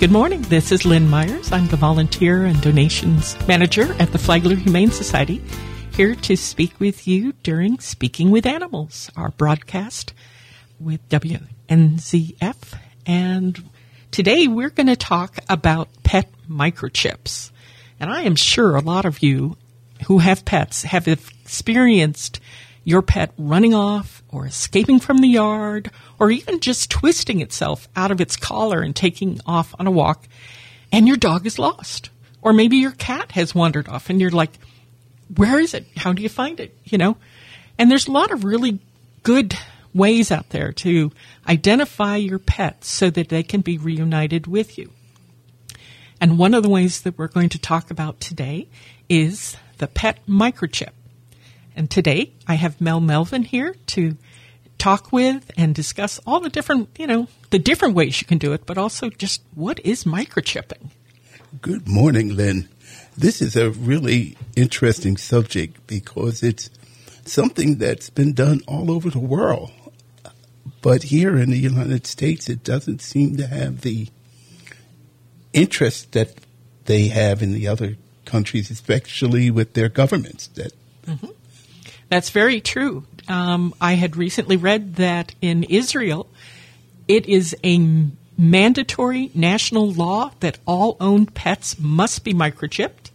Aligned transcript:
Good 0.00 0.12
morning. 0.12 0.42
This 0.42 0.70
is 0.70 0.84
Lynn 0.84 1.10
Myers. 1.10 1.50
I'm 1.50 1.66
the 1.66 1.76
volunteer 1.76 2.44
and 2.44 2.60
donations 2.60 3.36
manager 3.48 3.96
at 3.98 4.12
the 4.12 4.18
Flagler 4.18 4.54
Humane 4.54 4.92
Society, 4.92 5.42
here 5.92 6.14
to 6.14 6.36
speak 6.36 6.78
with 6.78 7.08
you 7.08 7.32
during 7.42 7.80
Speaking 7.80 8.30
with 8.30 8.46
Animals, 8.46 9.10
our 9.16 9.30
broadcast 9.30 10.14
with 10.78 11.00
WNZF. 11.08 12.78
And 13.06 13.70
today 14.12 14.46
we're 14.46 14.70
going 14.70 14.86
to 14.86 14.94
talk 14.94 15.40
about 15.48 15.88
pet 16.04 16.30
microchips. 16.48 17.50
And 17.98 18.08
I 18.08 18.22
am 18.22 18.36
sure 18.36 18.76
a 18.76 18.80
lot 18.80 19.04
of 19.04 19.20
you 19.20 19.56
who 20.06 20.18
have 20.18 20.44
pets 20.44 20.84
have 20.84 21.08
experienced 21.08 22.38
your 22.88 23.02
pet 23.02 23.34
running 23.36 23.74
off 23.74 24.22
or 24.30 24.46
escaping 24.46 24.98
from 24.98 25.18
the 25.18 25.28
yard 25.28 25.90
or 26.18 26.30
even 26.30 26.58
just 26.58 26.90
twisting 26.90 27.42
itself 27.42 27.86
out 27.94 28.10
of 28.10 28.18
its 28.18 28.34
collar 28.34 28.80
and 28.80 28.96
taking 28.96 29.38
off 29.44 29.74
on 29.78 29.86
a 29.86 29.90
walk 29.90 30.26
and 30.90 31.06
your 31.06 31.18
dog 31.18 31.44
is 31.44 31.58
lost. 31.58 32.08
Or 32.40 32.54
maybe 32.54 32.78
your 32.78 32.92
cat 32.92 33.32
has 33.32 33.54
wandered 33.54 33.88
off 33.88 34.08
and 34.08 34.22
you're 34.22 34.30
like, 34.30 34.52
where 35.36 35.60
is 35.60 35.74
it? 35.74 35.84
How 35.98 36.14
do 36.14 36.22
you 36.22 36.30
find 36.30 36.60
it? 36.60 36.74
You 36.84 36.96
know? 36.96 37.18
And 37.76 37.90
there's 37.90 38.08
a 38.08 38.10
lot 38.10 38.30
of 38.30 38.44
really 38.44 38.78
good 39.22 39.54
ways 39.92 40.32
out 40.32 40.48
there 40.48 40.72
to 40.72 41.12
identify 41.46 42.16
your 42.16 42.38
pets 42.38 42.88
so 42.88 43.10
that 43.10 43.28
they 43.28 43.42
can 43.42 43.60
be 43.60 43.76
reunited 43.76 44.46
with 44.46 44.78
you. 44.78 44.90
And 46.22 46.38
one 46.38 46.54
of 46.54 46.62
the 46.62 46.70
ways 46.70 47.02
that 47.02 47.18
we're 47.18 47.28
going 47.28 47.50
to 47.50 47.58
talk 47.58 47.90
about 47.90 48.18
today 48.18 48.66
is 49.10 49.58
the 49.76 49.88
pet 49.88 50.20
microchip. 50.26 50.92
And 51.78 51.88
today 51.88 52.32
I 52.48 52.54
have 52.54 52.80
Mel 52.80 52.98
Melvin 52.98 53.44
here 53.44 53.76
to 53.86 54.16
talk 54.78 55.12
with 55.12 55.48
and 55.56 55.72
discuss 55.76 56.18
all 56.26 56.40
the 56.40 56.48
different, 56.48 56.88
you 56.98 57.06
know, 57.06 57.28
the 57.50 57.60
different 57.60 57.94
ways 57.94 58.20
you 58.20 58.26
can 58.26 58.38
do 58.38 58.52
it, 58.52 58.66
but 58.66 58.76
also 58.76 59.10
just 59.10 59.42
what 59.54 59.78
is 59.86 60.02
microchipping? 60.02 60.90
Good 61.62 61.86
morning, 61.86 62.34
Lynn. 62.34 62.68
This 63.16 63.40
is 63.40 63.54
a 63.54 63.70
really 63.70 64.36
interesting 64.56 65.16
subject 65.16 65.86
because 65.86 66.42
it's 66.42 66.68
something 67.24 67.76
that's 67.76 68.10
been 68.10 68.32
done 68.32 68.60
all 68.66 68.90
over 68.90 69.08
the 69.08 69.20
world. 69.20 69.70
But 70.82 71.04
here 71.04 71.36
in 71.36 71.50
the 71.50 71.58
United 71.58 72.08
States, 72.08 72.48
it 72.48 72.64
doesn't 72.64 73.02
seem 73.02 73.36
to 73.36 73.46
have 73.46 73.82
the 73.82 74.08
interest 75.52 76.10
that 76.10 76.34
they 76.86 77.06
have 77.06 77.40
in 77.40 77.52
the 77.52 77.68
other 77.68 77.98
countries, 78.24 78.68
especially 78.68 79.48
with 79.48 79.74
their 79.74 79.88
governments 79.88 80.48
that 80.48 80.72
mm-hmm. 81.06 81.26
That's 82.08 82.30
very 82.30 82.60
true. 82.60 83.04
Um, 83.28 83.74
I 83.80 83.94
had 83.94 84.16
recently 84.16 84.56
read 84.56 84.96
that 84.96 85.34
in 85.42 85.64
Israel, 85.64 86.28
it 87.06 87.26
is 87.26 87.54
a 87.62 88.06
mandatory 88.38 89.30
national 89.34 89.90
law 89.92 90.30
that 90.40 90.58
all 90.66 90.96
owned 91.00 91.34
pets 91.34 91.78
must 91.78 92.24
be 92.24 92.32
microchipped. 92.32 93.10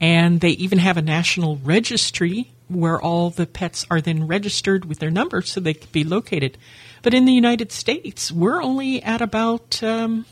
And 0.00 0.40
they 0.40 0.50
even 0.50 0.78
have 0.78 0.96
a 0.96 1.02
national 1.02 1.56
registry 1.56 2.50
where 2.68 3.00
all 3.00 3.30
the 3.30 3.46
pets 3.46 3.86
are 3.90 4.00
then 4.00 4.26
registered 4.26 4.84
with 4.84 4.98
their 4.98 5.10
number 5.10 5.42
so 5.42 5.60
they 5.60 5.74
can 5.74 5.88
be 5.92 6.04
located. 6.04 6.56
But 7.02 7.14
in 7.14 7.26
the 7.26 7.32
United 7.32 7.72
States, 7.72 8.32
we're 8.32 8.62
only 8.62 9.02
at 9.02 9.20
about, 9.20 9.82
um, 9.82 10.24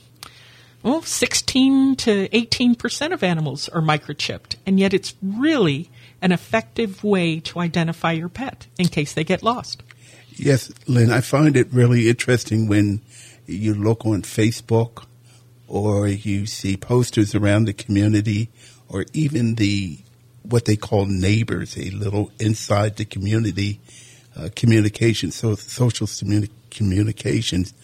well, 0.82 1.02
16 1.02 1.96
to 1.96 2.28
18% 2.28 3.12
of 3.12 3.22
animals 3.22 3.68
are 3.68 3.82
microchipped. 3.82 4.56
And 4.64 4.80
yet 4.80 4.94
it's 4.94 5.14
really 5.22 5.90
an 6.22 6.32
effective 6.32 7.04
way 7.04 7.40
to 7.40 7.58
identify 7.58 8.12
your 8.12 8.28
pet 8.28 8.66
in 8.78 8.88
case 8.88 9.12
they 9.12 9.24
get 9.24 9.42
lost. 9.42 9.82
Yes, 10.36 10.72
Lynn, 10.86 11.10
I 11.10 11.20
find 11.20 11.56
it 11.56 11.68
really 11.72 12.08
interesting 12.08 12.68
when 12.68 13.02
you 13.46 13.74
look 13.74 14.06
on 14.06 14.22
Facebook 14.22 15.04
or 15.68 16.08
you 16.08 16.46
see 16.46 16.76
posters 16.76 17.34
around 17.34 17.66
the 17.66 17.74
community 17.74 18.48
or 18.88 19.04
even 19.12 19.56
the 19.56 19.98
what 20.42 20.64
they 20.64 20.76
call 20.76 21.06
neighbors, 21.06 21.76
a 21.76 21.90
little 21.90 22.32
inside 22.40 22.96
the 22.96 23.04
community 23.04 23.80
uh, 24.36 24.48
communication, 24.56 25.30
so 25.30 25.54
social 25.54 26.06
communi- 26.06 26.50
communications. 26.70 27.74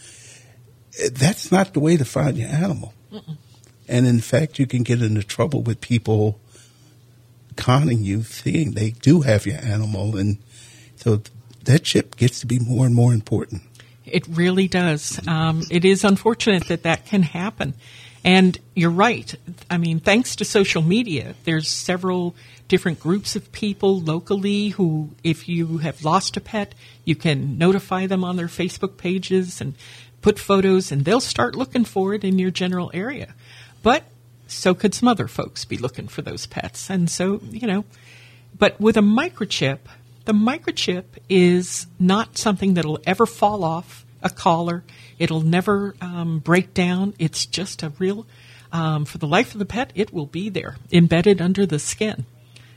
That's 1.12 1.52
not 1.52 1.74
the 1.74 1.80
way 1.80 1.96
to 1.96 2.04
find 2.04 2.36
your 2.36 2.48
animal. 2.48 2.94
Mm-mm. 3.12 3.36
And 3.88 4.06
in 4.06 4.20
fact, 4.20 4.58
you 4.58 4.66
can 4.66 4.82
get 4.82 5.02
into 5.02 5.22
trouble 5.22 5.62
with 5.62 5.80
people 5.80 6.40
conning 7.58 8.02
you, 8.02 8.22
seeing 8.22 8.72
they 8.72 8.92
do 8.92 9.20
have 9.20 9.44
your 9.44 9.58
animal, 9.58 10.16
and 10.16 10.38
so 10.96 11.20
that 11.64 11.84
chip 11.84 12.16
gets 12.16 12.40
to 12.40 12.46
be 12.46 12.58
more 12.58 12.86
and 12.86 12.94
more 12.94 13.12
important. 13.12 13.60
It 14.06 14.26
really 14.26 14.68
does. 14.68 15.20
Um, 15.28 15.62
it 15.70 15.84
is 15.84 16.04
unfortunate 16.04 16.68
that 16.68 16.84
that 16.84 17.04
can 17.04 17.22
happen. 17.22 17.74
And 18.24 18.58
you're 18.74 18.90
right. 18.90 19.34
I 19.70 19.76
mean, 19.78 20.00
thanks 20.00 20.36
to 20.36 20.44
social 20.44 20.82
media, 20.82 21.34
there's 21.44 21.68
several 21.68 22.34
different 22.66 23.00
groups 23.00 23.36
of 23.36 23.52
people 23.52 24.00
locally 24.00 24.68
who, 24.70 25.10
if 25.22 25.48
you 25.48 25.78
have 25.78 26.04
lost 26.04 26.36
a 26.36 26.40
pet, 26.40 26.74
you 27.04 27.14
can 27.14 27.58
notify 27.58 28.06
them 28.06 28.24
on 28.24 28.36
their 28.36 28.48
Facebook 28.48 28.96
pages 28.96 29.60
and 29.60 29.74
put 30.20 30.38
photos, 30.38 30.90
and 30.90 31.04
they'll 31.04 31.20
start 31.20 31.54
looking 31.54 31.84
for 31.84 32.14
it 32.14 32.24
in 32.24 32.38
your 32.38 32.50
general 32.50 32.90
area. 32.92 33.34
But 33.82 34.04
so 34.48 34.74
could 34.74 34.94
some 34.94 35.08
other 35.08 35.28
folks 35.28 35.64
be 35.64 35.76
looking 35.76 36.08
for 36.08 36.22
those 36.22 36.46
pets. 36.46 36.90
And 36.90 37.08
so, 37.10 37.40
you 37.50 37.66
know, 37.66 37.84
but 38.58 38.80
with 38.80 38.96
a 38.96 39.02
microchip, 39.02 39.78
the 40.24 40.32
microchip 40.32 41.04
is 41.28 41.86
not 41.98 42.36
something 42.36 42.74
that'll 42.74 43.00
ever 43.06 43.26
fall 43.26 43.62
off 43.62 44.04
a 44.22 44.30
collar. 44.30 44.82
It'll 45.18 45.42
never 45.42 45.94
um, 46.00 46.40
break 46.40 46.74
down. 46.74 47.14
It's 47.18 47.46
just 47.46 47.82
a 47.82 47.92
real, 47.98 48.26
um, 48.72 49.04
for 49.04 49.18
the 49.18 49.26
life 49.26 49.54
of 49.54 49.58
the 49.58 49.64
pet, 49.64 49.92
it 49.94 50.12
will 50.12 50.26
be 50.26 50.48
there, 50.48 50.76
embedded 50.90 51.40
under 51.40 51.66
the 51.66 51.78
skin. 51.78 52.26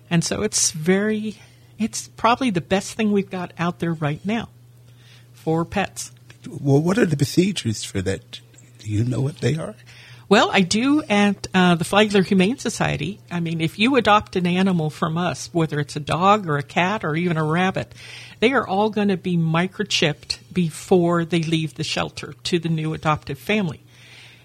And 0.10 0.24
so 0.24 0.44
it's 0.44 0.72
very, 0.72 1.38
it's 1.80 2.10
probably 2.10 2.50
the 2.50 2.62
best 2.62 2.94
thing 2.94 3.12
we've 3.12 3.30
got 3.30 3.54
out 3.58 3.80
there 3.80 3.94
right 3.94 4.24
now 4.26 4.50
for 5.34 5.66
pets. 5.66 6.12
Well, 6.48 6.81
what 6.81 6.98
are 6.98 7.06
the 7.06 7.18
procedures 7.18 7.84
for 7.84 8.02
that? 8.02 8.40
Do 8.80 8.90
you 8.90 9.04
know 9.04 9.22
what 9.22 9.38
they 9.38 9.56
are? 9.56 9.76
Well, 10.31 10.50
I 10.50 10.62
do 10.62 11.03
at 11.03 11.47
uh, 11.53 11.75
the 11.75 11.84
Flagler 11.84 12.22
Humane 12.22 12.58
Society. 12.58 13.19
I 13.30 13.42
mean, 13.42 13.59
if 13.59 13.78
you 13.78 13.97
adopt 13.97 14.38
an 14.38 14.47
animal 14.47 14.90
from 14.90 15.18
us, 15.18 15.50
whether 15.52 15.78
it's 15.78 15.97
a 15.97 16.00
dog 16.00 16.47
or 16.47 16.56
a 16.56 16.64
cat 16.64 17.03
or 17.03 17.18
even 17.18 17.36
a 17.36 17.44
rabbit, 17.44 17.94
they 18.40 18.53
are 18.53 18.66
all 18.66 18.90
going 18.90 19.09
to 19.09 19.18
be 19.18 19.36
microchipped 19.36 20.38
before 20.53 21.25
they 21.25 21.44
leave 21.44 21.74
the 21.74 21.84
shelter 21.84 22.34
to 22.46 22.59
the 22.59 22.69
new 22.69 22.94
adoptive 22.94 23.40
family. 23.40 23.81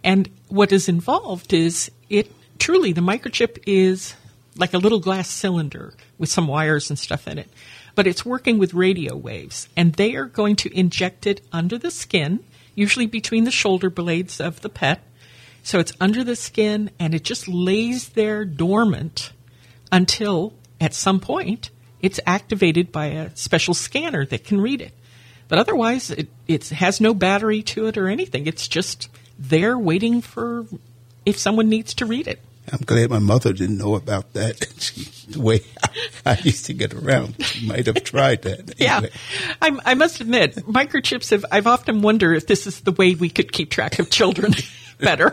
And 0.02 0.28
what 0.48 0.72
is 0.72 0.88
involved 0.88 1.52
is 1.52 1.88
it 2.10 2.32
truly, 2.58 2.91
the 2.91 3.00
microchip 3.00 3.62
is 3.64 4.16
like 4.56 4.74
a 4.74 4.78
little 4.78 4.98
glass 4.98 5.30
cylinder 5.30 5.94
with 6.18 6.30
some 6.30 6.48
wires 6.48 6.91
and 6.91 6.98
stuff 6.98 7.28
in 7.28 7.38
it. 7.38 7.48
But 7.94 8.08
it's 8.08 8.26
working 8.26 8.58
with 8.58 8.74
radio 8.74 9.14
waves, 9.14 9.68
and 9.76 9.92
they 9.92 10.16
are 10.16 10.26
going 10.26 10.56
to 10.56 10.76
inject 10.76 11.28
it 11.28 11.42
under 11.53 11.78
the 11.78 11.92
skin, 11.92 12.41
usually 12.74 13.06
between 13.06 13.44
the 13.44 13.53
shoulder 13.53 13.88
blades 13.88 14.41
of 14.41 14.62
the 14.62 14.68
pet 14.68 15.05
so 15.66 15.81
it's 15.81 15.93
under 16.00 16.22
the 16.22 16.37
skin 16.37 16.91
and 17.00 17.12
it 17.12 17.25
just 17.25 17.49
lays 17.49 18.10
there 18.10 18.44
dormant 18.44 19.32
until 19.91 20.53
at 20.81 20.94
some 20.94 21.19
point 21.19 21.71
it's 22.00 22.21
activated 22.25 22.93
by 22.93 23.06
a 23.06 23.34
special 23.34 23.75
scanner 23.75 24.25
that 24.27 24.44
can 24.44 24.60
read 24.60 24.81
it. 24.81 24.93
But 25.49 25.59
otherwise, 25.59 26.12
it, 26.12 26.28
it 26.47 26.69
has 26.69 27.00
no 27.00 27.15
battery 27.15 27.65
to 27.65 27.87
it 27.87 27.99
or 27.99 28.06
anything. 28.06 28.47
It's 28.47 28.69
just 28.69 29.09
there 29.41 29.77
waiting 29.77 30.21
for 30.21 30.66
if 31.25 31.37
someone 31.37 31.69
needs 31.69 31.94
to 31.94 32.06
read 32.06 32.28
it. 32.28 32.41
I'm 32.72 32.84
glad 32.87 33.10
my 33.10 33.19
mother 33.19 33.53
didn't 33.53 33.78
know 33.78 33.97
about 33.97 34.34
that. 34.34 34.65
She, 34.78 35.03
the 35.33 35.41
way 35.41 35.62
I, 35.83 35.88
I, 36.27 36.38
used 36.44 36.66
to 36.66 36.75
get 36.75 36.94
around, 36.94 37.44
she 37.44 37.66
might 37.66 37.87
have 37.87 38.04
tried 38.04 38.43
that. 38.43 38.60
Anyway. 38.81 39.10
Yeah, 39.10 39.54
I, 39.60 39.77
I 39.84 39.94
must 39.94 40.21
admit, 40.21 40.54
microchips 40.59 41.31
have. 41.31 41.44
I've 41.50 41.66
often 41.66 42.03
wondered 42.03 42.34
if 42.34 42.47
this 42.47 42.69
is 42.69 42.83
the 42.83 42.93
way 42.93 43.16
we 43.16 43.31
could 43.31 43.51
keep 43.51 43.71
track 43.71 43.98
of 43.98 44.10
children 44.10 44.54
better. 45.01 45.33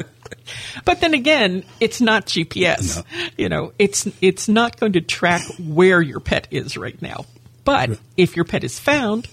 But 0.86 1.02
then 1.02 1.14
again, 1.14 1.64
it's 1.80 2.02
not 2.02 2.26
GPS. 2.26 2.98
No. 2.98 3.04
You 3.38 3.50
know, 3.50 3.74
it's 3.80 4.08
it's 4.22 4.48
not 4.48 4.80
going 4.80 4.94
to 4.94 5.02
track 5.02 5.42
where 5.60 6.02
your 6.02 6.20
pet 6.20 6.48
is 6.52 6.78
right 6.78 7.00
now. 7.02 7.26
But 7.64 8.00
if 8.18 8.36
your 8.36 8.46
pet 8.46 8.64
is 8.64 8.78
found, 8.78 9.28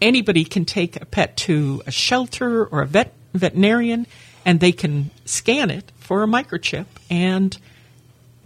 anybody 0.00 0.44
can 0.44 0.64
take 0.64 1.00
a 1.00 1.04
pet 1.04 1.36
to 1.38 1.82
a 1.86 1.90
shelter 1.90 2.64
or 2.64 2.82
a 2.82 2.86
vet 2.86 3.14
veterinarian 3.34 4.06
and 4.44 4.60
they 4.60 4.72
can 4.72 5.10
scan 5.24 5.70
it 5.70 5.92
for 5.98 6.22
a 6.22 6.26
microchip 6.26 6.86
and 7.08 7.56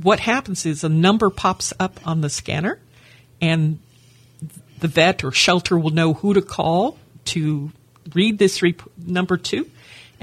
what 0.02 0.20
happens 0.20 0.66
is 0.66 0.84
a 0.84 0.88
number 0.88 1.30
pops 1.30 1.72
up 1.78 2.00
on 2.04 2.20
the 2.20 2.28
scanner 2.28 2.78
and 3.40 3.78
the 4.80 4.88
vet 4.88 5.24
or 5.24 5.32
shelter 5.32 5.78
will 5.78 5.90
know 5.90 6.12
who 6.12 6.34
to 6.34 6.42
call 6.42 6.98
to 7.24 7.70
read 8.12 8.38
this 8.38 8.60
rep- 8.60 8.82
number 8.98 9.36
to 9.36 9.70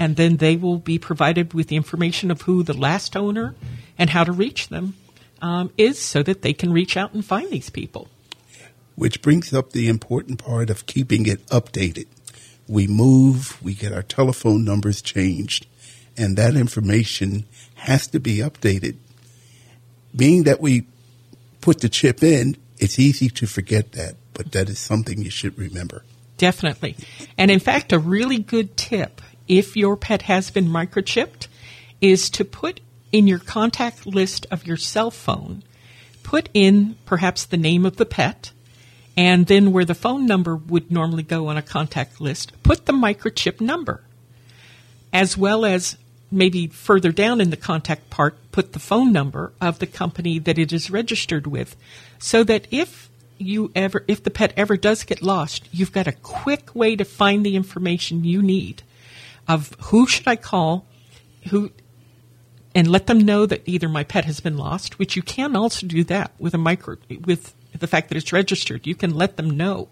and 0.02 0.16
then 0.16 0.38
they 0.38 0.56
will 0.56 0.78
be 0.78 0.98
provided 0.98 1.54
with 1.54 1.68
the 1.68 1.76
information 1.76 2.32
of 2.32 2.42
who 2.42 2.64
the 2.64 2.76
last 2.76 3.16
owner 3.16 3.54
and 3.96 4.10
how 4.10 4.24
to 4.24 4.32
reach 4.32 4.66
them 4.66 4.96
um, 5.40 5.70
is 5.78 5.96
so 5.96 6.24
that 6.24 6.42
they 6.42 6.52
can 6.52 6.72
reach 6.72 6.96
out 6.96 7.14
and 7.14 7.24
find 7.24 7.48
these 7.50 7.70
people. 7.70 8.08
Which 8.96 9.22
brings 9.22 9.54
up 9.54 9.70
the 9.70 9.86
important 9.86 10.42
part 10.42 10.70
of 10.70 10.86
keeping 10.86 11.26
it 11.26 11.46
updated. 11.46 12.08
We 12.66 12.88
move, 12.88 13.62
we 13.62 13.74
get 13.74 13.92
our 13.92 14.02
telephone 14.02 14.64
numbers 14.64 15.02
changed, 15.02 15.66
and 16.16 16.36
that 16.36 16.56
information 16.56 17.44
has 17.74 18.08
to 18.08 18.18
be 18.18 18.38
updated. 18.38 18.96
Being 20.16 20.42
that 20.42 20.60
we 20.60 20.88
put 21.60 21.80
the 21.80 21.88
chip 21.88 22.24
in, 22.24 22.56
it's 22.78 22.98
easy 22.98 23.28
to 23.28 23.46
forget 23.46 23.92
that, 23.92 24.16
but 24.34 24.50
that 24.50 24.68
is 24.68 24.80
something 24.80 25.22
you 25.22 25.30
should 25.30 25.56
remember. 25.56 26.02
Definitely. 26.38 26.96
And 27.38 27.52
in 27.52 27.60
fact, 27.60 27.92
a 27.92 28.00
really 28.00 28.40
good 28.40 28.76
tip 28.76 29.20
if 29.52 29.76
your 29.76 29.98
pet 29.98 30.22
has 30.22 30.50
been 30.50 30.66
microchipped 30.66 31.46
is 32.00 32.30
to 32.30 32.42
put 32.42 32.80
in 33.12 33.26
your 33.26 33.38
contact 33.38 34.06
list 34.06 34.46
of 34.50 34.66
your 34.66 34.78
cell 34.78 35.10
phone, 35.10 35.62
put 36.22 36.48
in 36.54 36.96
perhaps 37.04 37.44
the 37.44 37.58
name 37.58 37.84
of 37.84 37.96
the 37.96 38.06
pet, 38.06 38.50
and 39.14 39.46
then 39.48 39.70
where 39.70 39.84
the 39.84 39.94
phone 39.94 40.24
number 40.24 40.56
would 40.56 40.90
normally 40.90 41.22
go 41.22 41.48
on 41.48 41.58
a 41.58 41.62
contact 41.62 42.18
list, 42.18 42.50
put 42.62 42.86
the 42.86 42.94
microchip 42.94 43.60
number, 43.60 44.02
as 45.12 45.36
well 45.36 45.66
as 45.66 45.98
maybe 46.30 46.66
further 46.68 47.12
down 47.12 47.38
in 47.38 47.50
the 47.50 47.56
contact 47.58 48.08
part, 48.08 48.34
put 48.52 48.72
the 48.72 48.78
phone 48.78 49.12
number 49.12 49.52
of 49.60 49.80
the 49.80 49.86
company 49.86 50.38
that 50.38 50.58
it 50.58 50.72
is 50.72 50.90
registered 50.90 51.46
with, 51.46 51.76
so 52.18 52.42
that 52.42 52.66
if 52.70 53.10
you 53.36 53.70
ever, 53.74 54.02
if 54.08 54.22
the 54.22 54.30
pet 54.30 54.54
ever 54.56 54.78
does 54.78 55.04
get 55.04 55.20
lost, 55.20 55.68
you've 55.70 55.92
got 55.92 56.06
a 56.06 56.12
quick 56.12 56.74
way 56.74 56.96
to 56.96 57.04
find 57.04 57.44
the 57.44 57.54
information 57.54 58.24
you 58.24 58.40
need 58.40 58.82
of 59.48 59.74
who 59.80 60.06
should 60.06 60.28
I 60.28 60.36
call, 60.36 60.86
who, 61.48 61.70
and 62.74 62.88
let 62.88 63.06
them 63.06 63.18
know 63.18 63.46
that 63.46 63.62
either 63.66 63.88
my 63.88 64.04
pet 64.04 64.24
has 64.24 64.40
been 64.40 64.56
lost, 64.56 64.98
which 64.98 65.16
you 65.16 65.22
can 65.22 65.56
also 65.56 65.86
do 65.86 66.04
that 66.04 66.32
with 66.38 66.54
a 66.54 66.58
micro, 66.58 66.96
with 67.24 67.54
the 67.78 67.86
fact 67.86 68.08
that 68.08 68.16
it's 68.16 68.32
registered. 68.32 68.86
You 68.86 68.94
can 68.94 69.14
let 69.14 69.36
them 69.36 69.50
know 69.50 69.88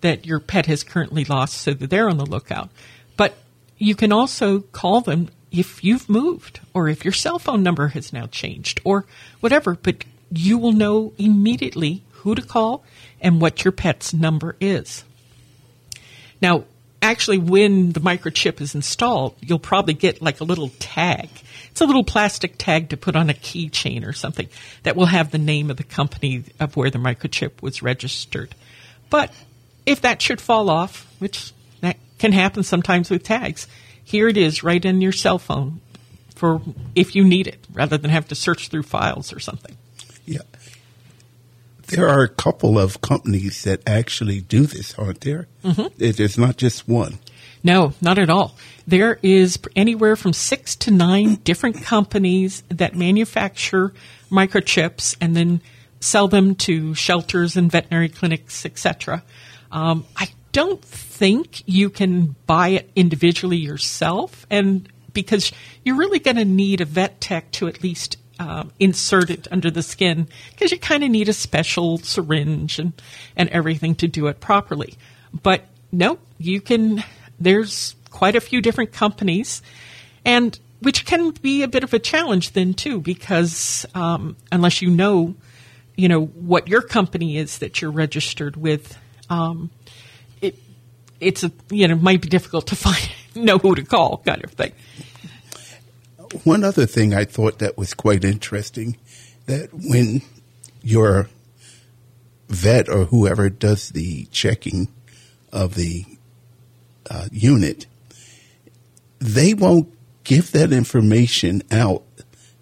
that 0.00 0.26
your 0.26 0.40
pet 0.40 0.66
has 0.66 0.82
currently 0.82 1.24
lost 1.24 1.56
so 1.56 1.74
that 1.74 1.90
they're 1.90 2.08
on 2.08 2.18
the 2.18 2.26
lookout. 2.26 2.70
But 3.16 3.36
you 3.78 3.94
can 3.94 4.12
also 4.12 4.60
call 4.60 5.00
them 5.00 5.28
if 5.50 5.84
you've 5.84 6.08
moved 6.08 6.60
or 6.72 6.88
if 6.88 7.04
your 7.04 7.12
cell 7.12 7.38
phone 7.38 7.62
number 7.62 7.88
has 7.88 8.12
now 8.12 8.26
changed 8.26 8.80
or 8.84 9.06
whatever, 9.40 9.74
but 9.74 10.04
you 10.30 10.58
will 10.58 10.72
know 10.72 11.12
immediately 11.16 12.02
who 12.10 12.34
to 12.34 12.42
call 12.42 12.84
and 13.20 13.40
what 13.40 13.64
your 13.64 13.72
pet's 13.72 14.12
number 14.12 14.56
is. 14.60 15.04
Now, 16.40 16.64
actually, 17.04 17.38
when 17.38 17.92
the 17.92 18.00
microchip 18.00 18.60
is 18.60 18.74
installed, 18.74 19.36
you'll 19.40 19.58
probably 19.58 19.94
get 19.94 20.22
like 20.22 20.40
a 20.40 20.44
little 20.44 20.70
tag. 20.78 21.28
It's 21.70 21.80
a 21.80 21.86
little 21.86 22.04
plastic 22.04 22.54
tag 22.58 22.90
to 22.90 22.96
put 22.96 23.16
on 23.16 23.30
a 23.30 23.34
keychain 23.34 24.06
or 24.06 24.12
something 24.12 24.48
that 24.82 24.96
will 24.96 25.06
have 25.06 25.30
the 25.30 25.38
name 25.38 25.70
of 25.70 25.76
the 25.76 25.84
company 25.84 26.44
of 26.58 26.76
where 26.76 26.90
the 26.90 26.98
microchip 26.98 27.62
was 27.62 27.82
registered. 27.82 28.54
But 29.10 29.32
if 29.86 30.00
that 30.00 30.22
should 30.22 30.40
fall 30.40 30.70
off, 30.70 31.06
which 31.18 31.52
that 31.80 31.96
can 32.18 32.32
happen 32.32 32.62
sometimes 32.62 33.10
with 33.10 33.22
tags, 33.22 33.66
here 34.02 34.28
it 34.28 34.36
is 34.36 34.62
right 34.62 34.84
in 34.84 35.00
your 35.00 35.12
cell 35.12 35.38
phone 35.38 35.80
for 36.34 36.60
if 36.94 37.14
you 37.14 37.24
need 37.24 37.46
it 37.46 37.64
rather 37.72 37.96
than 37.98 38.10
have 38.10 38.28
to 38.28 38.34
search 38.34 38.68
through 38.68 38.82
files 38.82 39.32
or 39.32 39.40
something. 39.40 39.76
Yeah. 40.26 40.42
There 41.86 42.08
are 42.08 42.22
a 42.22 42.28
couple 42.28 42.78
of 42.78 43.00
companies 43.00 43.64
that 43.64 43.82
actually 43.86 44.40
do 44.40 44.66
this, 44.66 44.94
aren't 44.98 45.20
there? 45.20 45.48
Mm-hmm. 45.64 45.88
There's 45.98 46.38
not 46.38 46.56
just 46.56 46.88
one. 46.88 47.18
No, 47.62 47.94
not 48.00 48.18
at 48.18 48.28
all. 48.28 48.56
There 48.86 49.18
is 49.22 49.58
anywhere 49.74 50.16
from 50.16 50.34
six 50.34 50.76
to 50.76 50.90
nine 50.90 51.36
different 51.36 51.82
companies 51.82 52.62
that 52.68 52.94
manufacture 52.94 53.94
microchips 54.30 55.16
and 55.20 55.34
then 55.34 55.62
sell 56.00 56.28
them 56.28 56.54
to 56.54 56.94
shelters 56.94 57.56
and 57.56 57.72
veterinary 57.72 58.10
clinics, 58.10 58.66
etc. 58.66 59.24
Um, 59.72 60.04
I 60.16 60.28
don't 60.52 60.84
think 60.84 61.62
you 61.66 61.88
can 61.88 62.36
buy 62.46 62.68
it 62.68 62.90
individually 62.94 63.56
yourself, 63.56 64.46
and 64.50 64.88
because 65.14 65.50
you're 65.84 65.96
really 65.96 66.18
going 66.18 66.36
to 66.36 66.44
need 66.44 66.82
a 66.82 66.84
vet 66.84 67.20
tech 67.20 67.50
to 67.52 67.66
at 67.66 67.82
least 67.82 68.18
um, 68.38 68.72
insert 68.80 69.30
it 69.30 69.46
under 69.50 69.70
the 69.70 69.82
skin 69.82 70.28
because 70.50 70.72
you 70.72 70.78
kind 70.78 71.04
of 71.04 71.10
need 71.10 71.28
a 71.28 71.32
special 71.32 71.98
syringe 71.98 72.78
and, 72.78 72.92
and 73.36 73.48
everything 73.50 73.94
to 73.96 74.08
do 74.08 74.26
it 74.26 74.40
properly. 74.40 74.94
But 75.42 75.64
no, 75.92 76.18
you 76.38 76.60
can, 76.60 77.04
there's 77.38 77.94
quite 78.10 78.36
a 78.36 78.40
few 78.40 78.60
different 78.60 78.92
companies 78.92 79.62
and 80.24 80.58
which 80.80 81.06
can 81.06 81.30
be 81.30 81.62
a 81.62 81.68
bit 81.68 81.84
of 81.84 81.94
a 81.94 81.98
challenge 81.98 82.52
then 82.52 82.74
too 82.74 83.00
because 83.00 83.86
um, 83.94 84.36
unless 84.52 84.82
you 84.82 84.90
know, 84.90 85.34
you 85.96 86.08
know, 86.08 86.24
what 86.24 86.68
your 86.68 86.82
company 86.82 87.36
is 87.36 87.58
that 87.58 87.80
you're 87.80 87.90
registered 87.90 88.56
with, 88.56 88.98
um, 89.30 89.70
it, 90.40 90.58
it's 91.20 91.44
a, 91.44 91.52
you 91.70 91.86
know, 91.86 91.94
might 91.94 92.20
be 92.20 92.28
difficult 92.28 92.66
to 92.68 92.76
find, 92.76 93.08
know 93.34 93.58
who 93.58 93.74
to 93.74 93.84
call 93.84 94.18
kind 94.18 94.42
of 94.44 94.50
thing 94.52 94.72
one 96.42 96.64
other 96.64 96.86
thing 96.86 97.14
I 97.14 97.24
thought 97.24 97.58
that 97.60 97.78
was 97.78 97.94
quite 97.94 98.24
interesting 98.24 98.96
that 99.46 99.70
when 99.72 100.22
your 100.82 101.28
vet 102.48 102.88
or 102.88 103.04
whoever 103.04 103.48
does 103.48 103.90
the 103.90 104.26
checking 104.26 104.88
of 105.52 105.74
the 105.74 106.04
uh, 107.08 107.28
unit, 107.30 107.86
they 109.18 109.54
won't 109.54 109.88
give 110.24 110.52
that 110.52 110.72
information 110.72 111.62
out. 111.70 112.02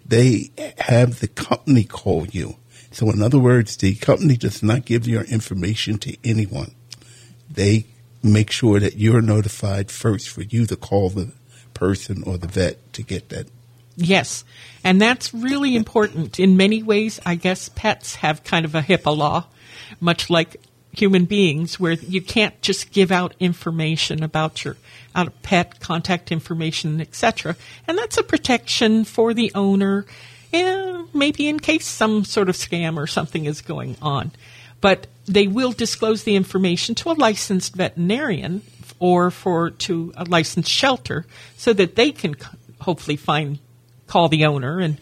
They 0.05 0.51
have 0.79 1.19
the 1.19 1.27
company 1.27 1.83
call 1.83 2.27
you. 2.27 2.57
So, 2.91 3.09
in 3.09 3.23
other 3.23 3.39
words, 3.39 3.77
the 3.77 3.95
company 3.95 4.37
does 4.37 4.61
not 4.61 4.85
give 4.85 5.07
your 5.07 5.23
information 5.23 5.97
to 5.99 6.15
anyone. 6.23 6.75
They 7.49 7.85
make 8.21 8.51
sure 8.51 8.79
that 8.79 8.97
you're 8.97 9.21
notified 9.21 9.89
first 9.91 10.29
for 10.29 10.43
you 10.43 10.65
to 10.67 10.75
call 10.75 11.09
the 11.09 11.31
person 11.73 12.23
or 12.23 12.37
the 12.37 12.47
vet 12.47 12.93
to 12.93 13.01
get 13.01 13.29
that 13.29 13.47
Yes. 13.95 14.43
And 14.83 15.01
that's 15.01 15.33
really 15.33 15.75
important. 15.75 16.39
In 16.39 16.57
many 16.57 16.83
ways, 16.83 17.19
I 17.25 17.35
guess 17.35 17.69
pets 17.69 18.15
have 18.15 18.43
kind 18.43 18.65
of 18.65 18.75
a 18.75 18.81
HIPAA 18.81 19.15
law, 19.15 19.45
much 19.99 20.29
like 20.29 20.57
human 20.91 21.25
beings, 21.25 21.79
where 21.79 21.93
you 21.93 22.21
can't 22.21 22.59
just 22.61 22.91
give 22.91 23.11
out 23.11 23.33
information 23.39 24.23
about 24.23 24.63
your 24.63 24.77
out 25.15 25.27
of 25.27 25.41
pet 25.41 25.79
contact 25.79 26.31
information, 26.31 26.99
etc. 27.01 27.55
And 27.87 27.97
that's 27.97 28.17
a 28.17 28.23
protection 28.23 29.05
for 29.05 29.33
the 29.33 29.51
owner, 29.53 30.05
eh, 30.51 31.03
maybe 31.13 31.47
in 31.47 31.59
case 31.59 31.87
some 31.87 32.25
sort 32.25 32.49
of 32.49 32.55
scam 32.55 32.97
or 32.97 33.07
something 33.07 33.45
is 33.45 33.61
going 33.61 33.95
on. 34.01 34.31
But 34.81 35.07
they 35.25 35.47
will 35.47 35.71
disclose 35.71 36.23
the 36.23 36.35
information 36.35 36.95
to 36.95 37.11
a 37.11 37.13
licensed 37.13 37.75
veterinarian 37.75 38.61
or 38.99 39.31
for 39.31 39.69
to 39.69 40.13
a 40.15 40.25
licensed 40.25 40.71
shelter 40.71 41.25
so 41.57 41.73
that 41.73 41.95
they 41.95 42.11
can 42.11 42.35
hopefully 42.81 43.15
find 43.17 43.59
call 44.13 44.29
the 44.29 44.45
owner 44.45 44.79
and 44.79 44.99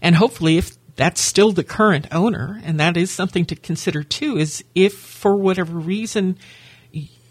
and 0.00 0.16
hopefully 0.16 0.58
if 0.58 0.76
that's 0.96 1.20
still 1.20 1.52
the 1.52 1.64
current 1.64 2.06
owner 2.12 2.60
and 2.64 2.80
that 2.80 2.96
is 2.96 3.10
something 3.10 3.44
to 3.44 3.54
consider 3.54 4.02
too 4.02 4.36
is 4.36 4.64
if 4.74 4.94
for 4.94 5.36
whatever 5.36 5.78
reason 5.78 6.36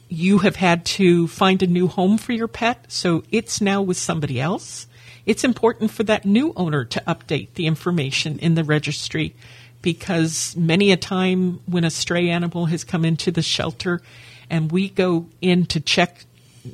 you 0.09 0.37
have 0.37 0.55
had 0.55 0.85
to 0.85 1.27
find 1.27 1.61
a 1.61 1.67
new 1.67 1.87
home 1.87 2.17
for 2.17 2.33
your 2.33 2.47
pet 2.47 2.85
so 2.87 3.23
it's 3.31 3.59
now 3.59 3.81
with 3.81 3.97
somebody 3.97 4.39
else 4.39 4.87
it's 5.27 5.43
important 5.43 5.91
for 5.91 6.03
that 6.03 6.25
new 6.25 6.53
owner 6.55 6.85
to 6.85 7.03
update 7.05 7.53
the 7.55 7.67
information 7.67 8.39
in 8.39 8.55
the 8.55 8.63
registry. 8.63 9.35
Because 9.81 10.55
many 10.55 10.93
a 10.93 10.97
time 10.97 11.59
when 11.65 11.83
a 11.83 11.91
stray 11.91 12.29
animal 12.29 12.65
has 12.67 12.85
come 12.85 13.03
into 13.03 13.29
the 13.29 13.41
shelter 13.41 14.01
and 14.49 14.71
we 14.71 14.87
go 14.87 15.27
in 15.41 15.65
to 15.67 15.81
check 15.81 16.23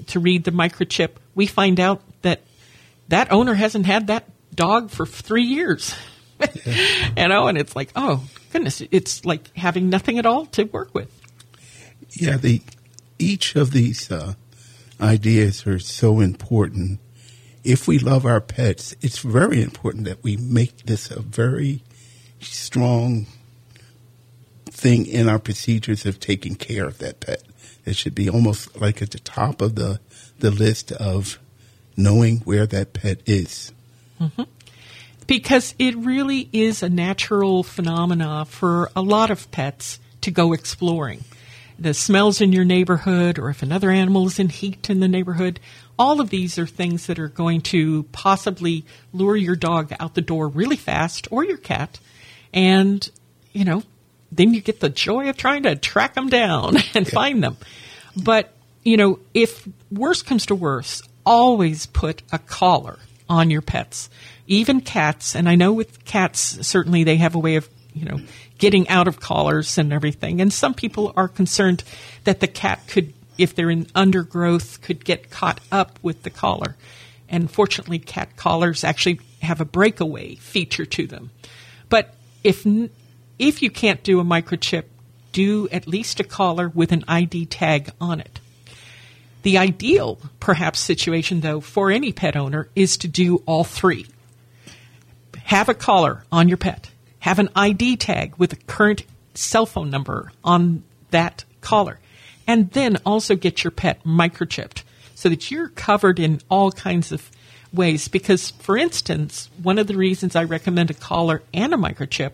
to 0.07 0.19
read 0.19 0.43
the 0.43 0.51
microchip 0.51 1.09
we 1.35 1.45
find 1.45 1.79
out 1.79 2.01
that 2.21 2.41
that 3.09 3.31
owner 3.31 3.53
hasn't 3.53 3.85
had 3.85 4.07
that 4.07 4.27
dog 4.55 4.89
for 4.89 5.05
three 5.05 5.43
years. 5.43 5.95
you 7.17 7.27
know, 7.27 7.48
and 7.48 7.57
it's 7.57 7.75
like, 7.75 7.91
oh 7.95 8.24
goodness, 8.51 8.81
it's 8.91 9.25
like 9.25 9.55
having 9.55 9.89
nothing 9.89 10.19
at 10.19 10.25
all 10.25 10.45
to 10.48 10.63
work 10.63 10.93
with. 10.93 11.10
Yeah, 12.12 12.38
the 12.38 12.62
each 13.19 13.55
of 13.55 13.72
these 13.72 14.12
uh, 14.12 14.33
ideas 15.00 15.65
are 15.65 15.79
so 15.79 16.19
important. 16.19 17.00
If 17.63 17.88
we 17.88 17.98
love 17.98 18.25
our 18.25 18.41
pets, 18.41 18.95
it's 19.01 19.19
very 19.19 19.62
important 19.62 20.05
that 20.05 20.24
we 20.24 20.36
make 20.38 20.86
this 20.86 21.10
a 21.10 21.22
very 21.22 21.81
strong 22.41 23.25
thing 24.65 25.05
in 25.05 25.29
our 25.29 25.39
procedures 25.39 26.05
of 26.05 26.19
taking 26.19 26.55
care 26.55 26.86
of 26.86 26.98
that 26.98 27.19
pet. 27.19 27.43
It 27.86 27.95
should 27.95 28.15
be 28.15 28.29
almost 28.29 28.79
like 28.79 29.01
at 29.01 29.12
the 29.12 29.19
top 29.19 29.62
of 29.62 29.75
the 29.75 30.00
the 30.39 30.51
list 30.51 30.91
of 30.91 31.39
knowing 31.95 32.39
where 32.39 32.65
that 32.65 32.93
pet 32.93 33.22
is. 33.25 33.72
Mm-hmm 34.23 34.43
because 35.27 35.73
it 35.79 35.95
really 35.97 36.49
is 36.51 36.83
a 36.83 36.89
natural 36.89 37.63
phenomena 37.63 38.45
for 38.45 38.91
a 38.95 39.01
lot 39.01 39.31
of 39.31 39.49
pets 39.51 39.99
to 40.21 40.31
go 40.31 40.53
exploring. 40.53 41.23
The 41.79 41.93
smells 41.93 42.39
in 42.39 42.53
your 42.53 42.65
neighborhood, 42.65 43.39
or 43.39 43.49
if 43.49 43.63
another 43.63 43.89
animal 43.89 44.27
is 44.27 44.39
in 44.39 44.49
heat 44.49 44.89
in 44.89 44.99
the 44.99 45.07
neighborhood, 45.07 45.59
all 45.97 46.21
of 46.21 46.29
these 46.29 46.57
are 46.57 46.67
things 46.67 47.07
that 47.07 47.19
are 47.19 47.27
going 47.27 47.61
to 47.61 48.03
possibly 48.11 48.85
lure 49.11 49.35
your 49.35 49.55
dog 49.55 49.91
out 49.99 50.13
the 50.13 50.21
door 50.21 50.47
really 50.47 50.75
fast, 50.75 51.27
or 51.31 51.43
your 51.43 51.57
cat, 51.57 51.99
and 52.53 53.09
you 53.51 53.65
know, 53.65 53.83
then 54.31 54.53
you 54.53 54.61
get 54.61 54.79
the 54.79 54.89
joy 54.89 55.29
of 55.29 55.37
trying 55.37 55.63
to 55.63 55.75
track 55.75 56.13
them 56.13 56.29
down 56.29 56.77
and 56.93 57.07
find 57.07 57.43
them. 57.43 57.57
But 58.15 58.53
you 58.83 58.97
know, 58.97 59.19
if 59.33 59.67
worse 59.91 60.21
comes 60.21 60.45
to 60.47 60.55
worse, 60.55 61.01
always 61.25 61.85
put 61.87 62.21
a 62.31 62.39
collar 62.39 62.99
on 63.33 63.49
your 63.49 63.61
pets, 63.61 64.09
even 64.47 64.79
cats. 64.81 65.35
And 65.35 65.49
I 65.49 65.55
know 65.55 65.73
with 65.73 66.05
cats, 66.05 66.39
certainly 66.65 67.03
they 67.03 67.17
have 67.17 67.35
a 67.35 67.39
way 67.39 67.55
of, 67.55 67.67
you 67.93 68.05
know, 68.05 68.19
getting 68.57 68.87
out 68.89 69.07
of 69.07 69.19
collars 69.19 69.77
and 69.77 69.91
everything. 69.91 70.39
And 70.39 70.53
some 70.53 70.73
people 70.73 71.11
are 71.15 71.27
concerned 71.27 71.83
that 72.23 72.39
the 72.39 72.47
cat 72.47 72.87
could, 72.87 73.13
if 73.37 73.55
they're 73.55 73.69
in 73.69 73.87
undergrowth, 73.95 74.81
could 74.81 75.03
get 75.03 75.29
caught 75.29 75.59
up 75.71 75.99
with 76.01 76.23
the 76.23 76.29
collar. 76.29 76.75
And 77.27 77.49
fortunately, 77.49 77.99
cat 77.99 78.37
collars 78.37 78.83
actually 78.83 79.19
have 79.41 79.59
a 79.59 79.65
breakaway 79.65 80.35
feature 80.35 80.85
to 80.85 81.07
them. 81.07 81.31
But 81.89 82.13
if 82.43 82.65
if 83.39 83.61
you 83.61 83.71
can't 83.71 84.03
do 84.03 84.19
a 84.19 84.23
microchip, 84.23 84.85
do 85.31 85.67
at 85.69 85.87
least 85.87 86.19
a 86.19 86.23
collar 86.23 86.69
with 86.69 86.91
an 86.91 87.03
ID 87.07 87.47
tag 87.47 87.89
on 87.99 88.19
it. 88.19 88.39
The 89.43 89.57
ideal, 89.57 90.19
perhaps, 90.39 90.79
situation, 90.79 91.41
though, 91.41 91.59
for 91.59 91.91
any 91.91 92.12
pet 92.12 92.35
owner 92.35 92.69
is 92.75 92.97
to 92.97 93.07
do 93.07 93.43
all 93.45 93.63
three. 93.63 94.07
Have 95.43 95.69
a 95.69 95.73
collar 95.73 96.23
on 96.31 96.47
your 96.47 96.57
pet, 96.57 96.89
have 97.19 97.39
an 97.39 97.50
ID 97.55 97.97
tag 97.97 98.35
with 98.38 98.53
a 98.53 98.57
current 98.67 99.03
cell 99.33 99.65
phone 99.65 99.89
number 99.89 100.31
on 100.43 100.83
that 101.12 101.43
collar, 101.62 102.00
and 102.47 102.71
then 102.71 102.97
also 103.05 103.35
get 103.35 103.63
your 103.63 103.71
pet 103.71 104.03
microchipped 104.03 104.83
so 105.13 105.29
that 105.29 105.51
you're 105.51 105.69
covered 105.69 106.19
in 106.19 106.41
all 106.50 106.71
kinds 106.71 107.12
of 107.12 107.29
ways. 107.73 108.07
Because, 108.07 108.51
for 108.51 108.77
instance, 108.77 109.50
one 109.62 109.77
of 109.77 109.88
the 109.88 109.97
reasons 109.97 110.35
I 110.35 110.45
recommend 110.45 110.89
a 110.89 110.93
collar 110.93 111.43
and 111.53 111.73
a 111.73 111.77
microchip 111.77 112.31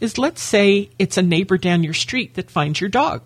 is 0.00 0.18
let's 0.18 0.42
say 0.42 0.88
it's 0.98 1.16
a 1.18 1.22
neighbor 1.22 1.58
down 1.58 1.84
your 1.84 1.94
street 1.94 2.34
that 2.34 2.50
finds 2.50 2.80
your 2.80 2.90
dog. 2.90 3.22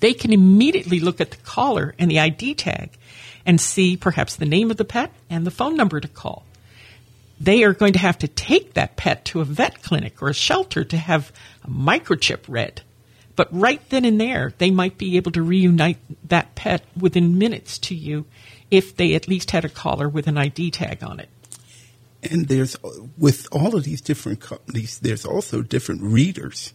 They 0.00 0.12
can 0.12 0.32
immediately 0.32 1.00
look 1.00 1.20
at 1.20 1.30
the 1.30 1.36
collar 1.38 1.94
and 1.98 2.10
the 2.10 2.20
ID 2.20 2.54
tag 2.54 2.90
and 3.44 3.60
see 3.60 3.96
perhaps 3.96 4.36
the 4.36 4.44
name 4.44 4.70
of 4.70 4.76
the 4.76 4.84
pet 4.84 5.12
and 5.30 5.46
the 5.46 5.50
phone 5.50 5.76
number 5.76 6.00
to 6.00 6.08
call. 6.08 6.44
They 7.40 7.64
are 7.64 7.74
going 7.74 7.92
to 7.92 7.98
have 7.98 8.18
to 8.18 8.28
take 8.28 8.74
that 8.74 8.96
pet 8.96 9.24
to 9.26 9.40
a 9.40 9.44
vet 9.44 9.82
clinic 9.82 10.22
or 10.22 10.28
a 10.28 10.34
shelter 10.34 10.84
to 10.84 10.96
have 10.96 11.32
a 11.64 11.68
microchip 11.68 12.40
read. 12.48 12.82
But 13.36 13.48
right 13.50 13.86
then 13.90 14.06
and 14.06 14.18
there, 14.18 14.54
they 14.56 14.70
might 14.70 14.96
be 14.96 15.18
able 15.18 15.32
to 15.32 15.42
reunite 15.42 15.98
that 16.28 16.54
pet 16.54 16.82
within 16.98 17.38
minutes 17.38 17.78
to 17.80 17.94
you 17.94 18.24
if 18.70 18.96
they 18.96 19.14
at 19.14 19.28
least 19.28 19.50
had 19.50 19.64
a 19.64 19.68
collar 19.68 20.08
with 20.08 20.26
an 20.26 20.38
ID 20.38 20.70
tag 20.70 21.04
on 21.04 21.20
it. 21.20 21.28
And 22.22 22.48
there's, 22.48 22.76
with 23.18 23.46
all 23.52 23.76
of 23.76 23.84
these 23.84 24.00
different 24.00 24.40
companies, 24.40 24.98
there's 24.98 25.26
also 25.26 25.60
different 25.60 26.02
readers. 26.02 26.72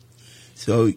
So 0.53 0.93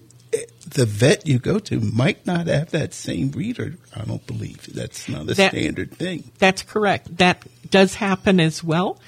the 0.66 0.86
vet 0.86 1.26
you 1.26 1.38
go 1.38 1.58
to 1.58 1.80
might 1.80 2.26
not 2.26 2.46
have 2.46 2.70
that 2.70 2.94
same 2.94 3.30
reader. 3.30 3.74
I 3.94 4.04
don't 4.04 4.26
believe 4.26 4.72
that's 4.74 5.08
not 5.08 5.22
a 5.22 5.34
that, 5.34 5.50
standard 5.50 5.92
thing. 5.92 6.30
That's 6.38 6.62
correct. 6.62 7.16
That 7.18 7.44
does 7.70 7.94
happen 7.94 8.40
as 8.40 8.62
well. 8.62 9.00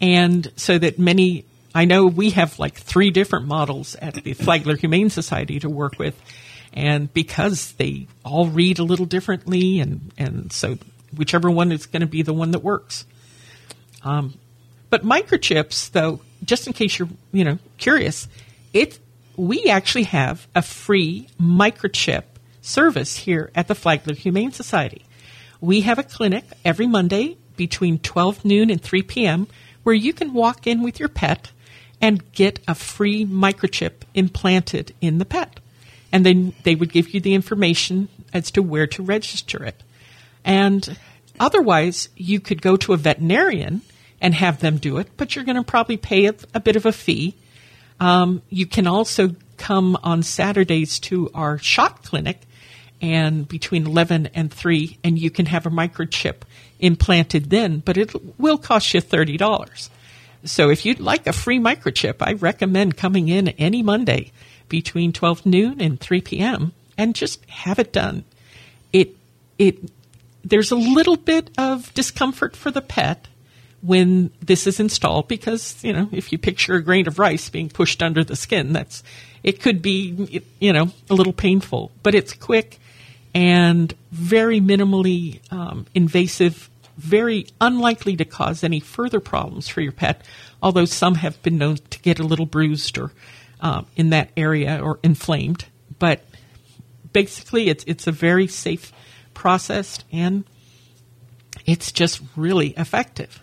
And 0.00 0.50
so 0.56 0.78
that 0.78 0.98
many, 0.98 1.44
I 1.74 1.84
know 1.84 2.06
we 2.06 2.30
have 2.30 2.58
like 2.58 2.74
three 2.74 3.10
different 3.10 3.46
models 3.46 3.94
at 3.96 4.14
the 4.14 4.32
Flagler 4.32 4.76
Humane 4.76 5.10
Society 5.10 5.60
to 5.60 5.68
work 5.68 5.98
with. 5.98 6.20
And 6.72 7.12
because 7.12 7.72
they 7.72 8.08
all 8.24 8.48
read 8.48 8.78
a 8.78 8.84
little 8.84 9.06
differently 9.06 9.80
and, 9.80 10.12
and 10.16 10.52
so 10.52 10.78
whichever 11.16 11.50
one 11.50 11.70
is 11.70 11.86
going 11.86 12.00
to 12.00 12.06
be 12.06 12.22
the 12.22 12.32
one 12.32 12.52
that 12.52 12.60
works. 12.60 13.04
Um, 14.02 14.34
but 14.90 15.04
microchips, 15.04 15.90
though, 15.92 16.20
just 16.44 16.66
in 16.66 16.72
case 16.72 16.98
you're 16.98 17.08
you 17.32 17.44
know 17.44 17.58
curious, 17.78 18.28
it 18.72 18.98
we 19.36 19.64
actually 19.66 20.04
have 20.04 20.46
a 20.54 20.62
free 20.62 21.28
microchip 21.40 22.24
service 22.60 23.16
here 23.16 23.50
at 23.54 23.68
the 23.68 23.74
Flagler 23.74 24.14
Humane 24.14 24.52
Society. 24.52 25.04
We 25.60 25.82
have 25.82 25.98
a 25.98 26.04
clinic 26.04 26.44
every 26.64 26.86
Monday 26.86 27.36
between 27.56 27.98
12 27.98 28.44
noon 28.44 28.70
and 28.70 28.80
3 28.80 29.02
p.m. 29.02 29.48
where 29.82 29.94
you 29.94 30.12
can 30.12 30.32
walk 30.32 30.66
in 30.66 30.82
with 30.82 30.98
your 30.98 31.08
pet 31.08 31.52
and 32.00 32.32
get 32.32 32.58
a 32.66 32.74
free 32.74 33.24
microchip 33.24 34.02
implanted 34.14 34.94
in 35.00 35.18
the 35.18 35.24
pet. 35.24 35.60
And 36.10 36.26
then 36.26 36.52
they 36.64 36.74
would 36.74 36.92
give 36.92 37.14
you 37.14 37.20
the 37.20 37.34
information 37.34 38.08
as 38.32 38.50
to 38.50 38.62
where 38.62 38.86
to 38.88 39.02
register 39.02 39.64
it. 39.64 39.82
And 40.44 40.98
otherwise, 41.38 42.08
you 42.16 42.40
could 42.40 42.60
go 42.60 42.76
to 42.76 42.92
a 42.92 42.96
veterinarian 42.96 43.82
and 44.20 44.34
have 44.34 44.60
them 44.60 44.76
do 44.78 44.98
it, 44.98 45.08
but 45.16 45.34
you're 45.34 45.44
going 45.44 45.56
to 45.56 45.62
probably 45.62 45.96
pay 45.96 46.26
a, 46.26 46.34
a, 46.54 46.60
bit 46.60 46.76
of 46.76 46.86
a 46.86 46.92
fee. 46.92 47.34
Um, 48.02 48.42
you 48.48 48.66
can 48.66 48.86
also 48.86 49.34
come 49.56 49.96
on 50.02 50.22
Saturdays 50.22 50.98
to 51.00 51.30
our 51.34 51.58
shot 51.58 52.02
clinic 52.02 52.40
and 53.00 53.46
between 53.46 53.86
11 53.86 54.30
and 54.34 54.52
3 54.52 54.98
and 55.04 55.18
you 55.18 55.30
can 55.30 55.46
have 55.46 55.66
a 55.66 55.70
microchip 55.70 56.42
implanted 56.80 57.50
then 57.50 57.78
but 57.78 57.96
it 57.96 58.12
will 58.38 58.58
cost 58.58 58.92
you 58.94 59.00
$30 59.00 59.88
so 60.44 60.70
if 60.70 60.84
you'd 60.84 61.00
like 61.00 61.26
a 61.26 61.32
free 61.32 61.58
microchip 61.58 62.16
i 62.20 62.32
recommend 62.32 62.96
coming 62.96 63.28
in 63.28 63.48
any 63.50 63.82
monday 63.82 64.30
between 64.68 65.12
12 65.12 65.46
noon 65.46 65.80
and 65.80 66.00
3 66.00 66.20
p.m 66.20 66.72
and 66.98 67.14
just 67.14 67.44
have 67.48 67.78
it 67.78 67.92
done. 67.92 68.24
It 68.92 69.16
it 69.58 69.90
there's 70.44 70.70
a 70.70 70.76
little 70.76 71.16
bit 71.16 71.50
of 71.56 71.92
discomfort 71.94 72.56
for 72.56 72.70
the 72.70 72.80
pet 72.80 73.28
when 73.82 74.30
this 74.40 74.66
is 74.66 74.80
installed 74.80 75.28
because, 75.28 75.82
you 75.82 75.92
know, 75.92 76.08
if 76.12 76.32
you 76.32 76.38
picture 76.38 76.74
a 76.74 76.82
grain 76.82 77.06
of 77.08 77.18
rice 77.18 77.50
being 77.50 77.68
pushed 77.68 78.02
under 78.02 78.22
the 78.22 78.36
skin, 78.36 78.72
that's, 78.72 79.02
it 79.42 79.60
could 79.60 79.82
be, 79.82 80.42
you 80.60 80.72
know, 80.72 80.90
a 81.10 81.14
little 81.14 81.32
painful, 81.32 81.90
but 82.02 82.14
it's 82.14 82.32
quick 82.32 82.78
and 83.34 83.92
very 84.12 84.60
minimally 84.60 85.40
um, 85.52 85.86
invasive, 85.94 86.70
very 86.96 87.46
unlikely 87.60 88.16
to 88.16 88.24
cause 88.24 88.62
any 88.62 88.78
further 88.78 89.18
problems 89.18 89.68
for 89.68 89.80
your 89.80 89.92
pet, 89.92 90.22
although 90.62 90.84
some 90.84 91.16
have 91.16 91.42
been 91.42 91.58
known 91.58 91.76
to 91.90 91.98
get 92.00 92.20
a 92.20 92.24
little 92.24 92.46
bruised 92.46 92.98
or 92.98 93.10
um, 93.60 93.86
in 93.96 94.10
that 94.10 94.30
area 94.36 94.80
or 94.80 95.00
inflamed. 95.02 95.64
But 95.98 96.24
basically, 97.12 97.68
it's, 97.68 97.82
it's 97.88 98.06
a 98.06 98.12
very 98.12 98.46
safe 98.46 98.92
process 99.34 100.04
and 100.12 100.44
it's 101.66 101.90
just 101.90 102.20
really 102.36 102.68
effective. 102.76 103.41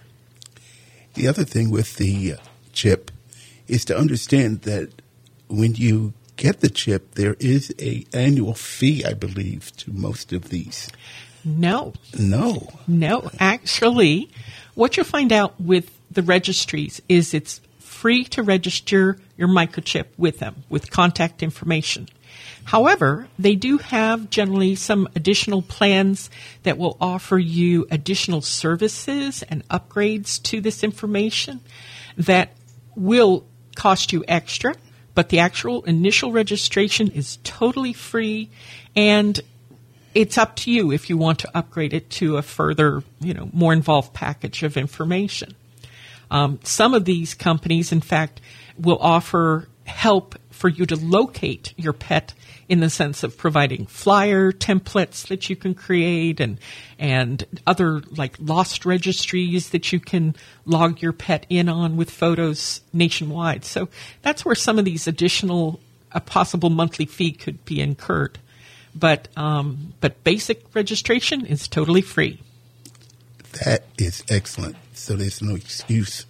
The 1.20 1.28
other 1.28 1.44
thing 1.44 1.70
with 1.70 1.98
the 1.98 2.36
uh, 2.36 2.38
chip 2.72 3.12
is 3.68 3.84
to 3.84 3.98
understand 3.98 4.62
that 4.62 5.02
when 5.50 5.76
you 5.76 6.14
get 6.38 6.62
the 6.62 6.70
chip, 6.70 7.16
there 7.16 7.36
is 7.42 7.76
a 7.78 8.06
annual 8.14 8.54
fee, 8.54 9.04
I 9.04 9.16
believe, 9.16 9.76
to 9.80 9.92
most 9.92 10.32
of 10.32 10.48
these. 10.48 10.88
No. 11.44 11.92
No. 12.18 12.70
No. 12.88 13.30
Actually, 13.38 14.32
what 14.76 14.96
you'll 14.96 15.06
find 15.06 15.34
out 15.34 15.60
with 15.60 15.92
the 16.10 16.24
registries 16.24 17.02
is 17.10 17.34
it's 17.34 17.60
free 17.80 18.24
to 18.24 18.42
register 18.42 19.20
your 19.36 19.50
microchip 19.50 20.06
with 20.18 20.40
them 20.40 20.64
with 20.70 20.90
contact 20.90 21.44
information. 21.44 22.08
However, 22.70 23.28
they 23.40 23.56
do 23.56 23.80
have 23.80 24.30
generally 24.30 24.76
some 24.76 25.10
additional 25.16 25.64
plans 25.64 26.30
that 26.62 26.78
will 26.78 26.98
offer 27.02 27.40
you 27.40 27.88
additional 27.90 28.44
services 28.44 29.42
and 29.42 29.68
upgrades 29.70 30.40
to 30.44 30.62
this 30.62 30.84
information 30.84 31.62
that 32.16 32.56
will 32.96 33.44
cost 33.76 34.14
you 34.14 34.24
extra, 34.28 34.76
but 35.16 35.30
the 35.30 35.40
actual 35.40 35.82
initial 35.86 36.32
registration 36.32 37.10
is 37.10 37.40
totally 37.44 37.92
free 37.92 38.52
and 38.96 39.40
it's 40.14 40.38
up 40.38 40.56
to 40.58 40.72
you 40.72 40.92
if 40.92 41.10
you 41.10 41.18
want 41.18 41.40
to 41.40 41.58
upgrade 41.58 41.96
it 41.96 42.12
to 42.12 42.38
a 42.38 42.44
further, 42.44 43.02
you 43.20 43.34
know, 43.34 43.50
more 43.52 43.74
involved 43.74 44.14
package 44.14 44.62
of 44.62 44.78
information. 44.78 45.56
Um, 46.30 46.60
some 46.62 46.94
of 46.94 47.06
these 47.06 47.34
companies, 47.34 47.92
in 47.92 48.02
fact, 48.02 48.42
will 48.78 49.00
offer 49.02 49.68
help 49.86 50.36
for 50.60 50.68
you 50.68 50.86
to 50.86 50.98
locate 50.98 51.74
your 51.78 51.94
pet 51.94 52.34
in 52.68 52.82
the 52.82 52.90
sense 52.90 53.24
of 53.24 53.38
providing 53.38 53.86
flyer 53.86 54.52
templates 54.52 55.26
that 55.28 55.50
you 55.50 55.56
can 55.56 55.74
create 55.74 56.42
and 56.42 56.60
and 57.00 57.46
other 57.66 58.02
like 58.12 58.36
lost 58.40 58.86
registries 58.86 59.70
that 59.70 59.94
you 59.94 60.02
can 60.02 60.36
log 60.66 61.02
your 61.02 61.14
pet 61.14 61.46
in 61.50 61.70
on 61.70 61.96
with 61.96 62.12
photos 62.12 62.82
nationwide. 62.92 63.64
So 63.64 63.88
that's 64.22 64.44
where 64.44 64.54
some 64.54 64.78
of 64.78 64.84
these 64.84 65.08
additional 65.08 65.80
a 66.12 66.20
possible 66.20 66.70
monthly 66.70 67.06
fee 67.06 67.32
could 67.32 67.64
be 67.64 67.80
incurred. 67.80 68.38
But 68.94 69.30
um, 69.38 69.94
but 70.02 70.26
basic 70.26 70.64
registration 70.76 71.46
is 71.46 71.70
totally 71.70 72.02
free. 72.02 72.42
That 73.64 73.86
is 73.98 74.26
excellent. 74.30 74.76
So 74.94 75.16
there's 75.16 75.42
no 75.42 75.56
excuse 75.56 76.26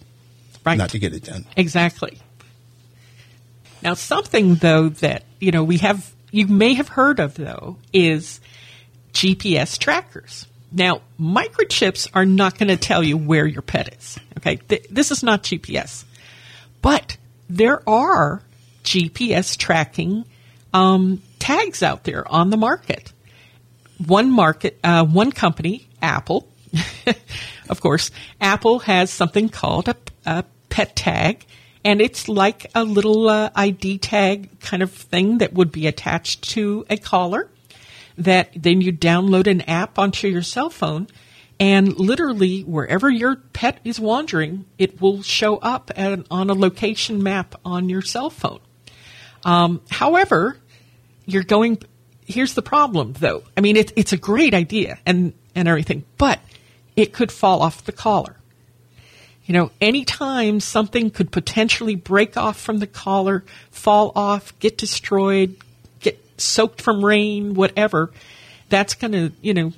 right. 0.64 0.78
not 0.78 0.90
to 0.90 1.00
get 1.00 1.14
it 1.14 1.24
done. 1.24 1.46
Exactly. 1.56 2.20
Now, 3.82 3.94
something 3.94 4.56
though 4.56 4.90
that 4.90 5.24
you 5.38 5.50
know 5.50 5.64
we 5.64 5.78
have 5.78 6.12
you 6.30 6.46
may 6.46 6.74
have 6.74 6.88
heard 6.88 7.18
of, 7.18 7.34
though, 7.34 7.76
is 7.92 8.40
GPS 9.12 9.78
trackers. 9.78 10.46
Now, 10.72 11.02
microchips 11.18 12.08
are 12.14 12.26
not 12.26 12.58
going 12.58 12.68
to 12.68 12.76
tell 12.76 13.02
you 13.02 13.16
where 13.16 13.46
your 13.46 13.62
pet 13.62 13.94
is. 13.98 14.18
Okay, 14.38 14.56
Th- 14.56 14.86
this 14.90 15.10
is 15.10 15.22
not 15.22 15.42
GPS, 15.42 16.04
but 16.80 17.16
there 17.48 17.86
are 17.88 18.42
GPS 18.84 19.56
tracking 19.56 20.24
um, 20.72 21.20
tags 21.40 21.82
out 21.82 22.04
there 22.04 22.30
on 22.30 22.50
the 22.50 22.56
market. 22.56 23.12
One 24.06 24.30
market, 24.30 24.78
uh, 24.84 25.04
one 25.04 25.32
company, 25.32 25.88
Apple, 26.00 26.48
of 27.68 27.80
course, 27.80 28.12
Apple 28.40 28.78
has 28.80 29.10
something 29.10 29.48
called 29.48 29.88
a, 29.88 29.96
a 30.24 30.44
pet 30.68 30.94
tag, 30.94 31.44
and 31.84 32.00
it's 32.00 32.28
like 32.28 32.70
a 32.74 32.84
little 32.84 33.28
uh, 33.28 33.50
ID 33.54 33.98
tag 33.98 34.60
kind 34.60 34.82
of 34.82 34.92
thing 34.92 35.38
that 35.38 35.52
would 35.52 35.72
be 35.72 35.86
attached 35.86 36.50
to 36.50 36.84
a 36.90 36.96
collar. 36.96 37.48
That 38.18 38.50
then 38.54 38.80
you 38.80 38.92
download 38.92 39.46
an 39.46 39.62
app 39.62 39.98
onto 39.98 40.28
your 40.28 40.42
cell 40.42 40.68
phone, 40.68 41.08
and 41.58 41.98
literally 41.98 42.62
wherever 42.62 43.08
your 43.08 43.36
pet 43.36 43.80
is 43.82 43.98
wandering, 43.98 44.66
it 44.76 45.00
will 45.00 45.22
show 45.22 45.56
up 45.56 45.90
at, 45.96 46.26
on 46.30 46.50
a 46.50 46.54
location 46.54 47.22
map 47.22 47.54
on 47.64 47.88
your 47.88 48.02
cell 48.02 48.28
phone. 48.28 48.60
Um, 49.44 49.80
however, 49.90 50.58
you're 51.24 51.44
going. 51.44 51.78
Here's 52.26 52.54
the 52.54 52.62
problem, 52.62 53.14
though. 53.14 53.42
I 53.56 53.60
mean, 53.60 53.76
it, 53.76 53.92
it's 53.96 54.12
a 54.12 54.18
great 54.18 54.54
idea 54.54 54.98
and 55.06 55.32
and 55.54 55.66
everything, 55.66 56.04
but 56.18 56.40
it 56.96 57.12
could 57.12 57.32
fall 57.32 57.62
off 57.62 57.84
the 57.84 57.92
collar. 57.92 58.39
You 59.50 59.54
know, 59.54 59.72
anytime 59.80 60.60
something 60.60 61.10
could 61.10 61.32
potentially 61.32 61.96
break 61.96 62.36
off 62.36 62.56
from 62.56 62.78
the 62.78 62.86
collar, 62.86 63.44
fall 63.72 64.12
off, 64.14 64.56
get 64.60 64.78
destroyed, 64.78 65.56
get 65.98 66.24
soaked 66.40 66.80
from 66.80 67.04
rain, 67.04 67.54
whatever, 67.54 68.12
that's 68.68 68.94
going 68.94 69.10
to, 69.10 69.32
you 69.42 69.52
know, 69.52 69.72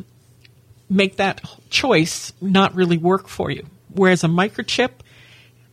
make 0.90 1.16
that 1.16 1.40
choice 1.70 2.34
not 2.38 2.74
really 2.74 2.98
work 2.98 3.28
for 3.28 3.50
you. 3.50 3.64
Whereas 3.88 4.24
a 4.24 4.26
microchip, 4.26 4.90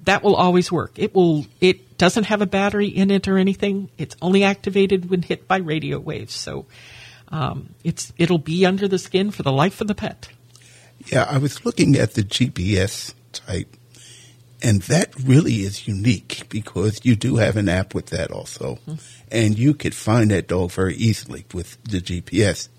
that 0.06 0.24
will 0.24 0.38
always 0.38 0.72
work. 0.72 0.94
It 0.96 1.14
will, 1.14 1.46
it 1.60 1.98
doesn't 1.98 2.24
have 2.24 2.42
a 2.42 2.46
battery 2.46 2.88
in 2.88 3.12
it 3.12 3.28
or 3.28 3.38
anything. 3.38 3.90
It's 3.98 4.16
only 4.22 4.46
activated 4.46 5.10
when 5.10 5.24
hit 5.24 5.46
by 5.46 5.58
radio 5.58 6.00
waves. 6.00 6.34
So, 6.34 6.68
um, 7.34 7.76
it's, 7.84 8.14
it'll 8.18 8.38
be 8.38 8.66
under 8.66 8.88
the 8.88 8.98
skin 8.98 9.32
for 9.32 9.44
the 9.44 9.52
life 9.52 9.82
of 9.82 9.88
the 9.88 9.96
pet. 9.96 10.30
Yeah, 11.08 11.26
I 11.30 11.38
was 11.38 11.66
looking 11.66 11.98
at 11.98 12.14
the 12.14 12.24
GPS 12.24 13.14
type, 13.34 13.76
and 14.62 14.82
that 14.84 15.14
really 15.24 15.62
is 15.62 15.88
unique 15.88 16.44
because 16.50 17.00
you 17.04 17.16
do 17.16 17.38
have 17.38 17.56
an 17.58 17.70
app 17.70 17.94
with 17.94 18.08
that 18.08 18.32
also, 18.32 18.76
mm-hmm. 18.88 18.96
and 19.32 19.58
you 19.58 19.74
could 19.74 19.96
find 19.96 20.32
that 20.32 20.48
dog 20.48 20.72
very 20.72 20.96
easily 20.96 21.46
with 21.54 21.82
the 21.84 22.02
GPS. 22.02 22.70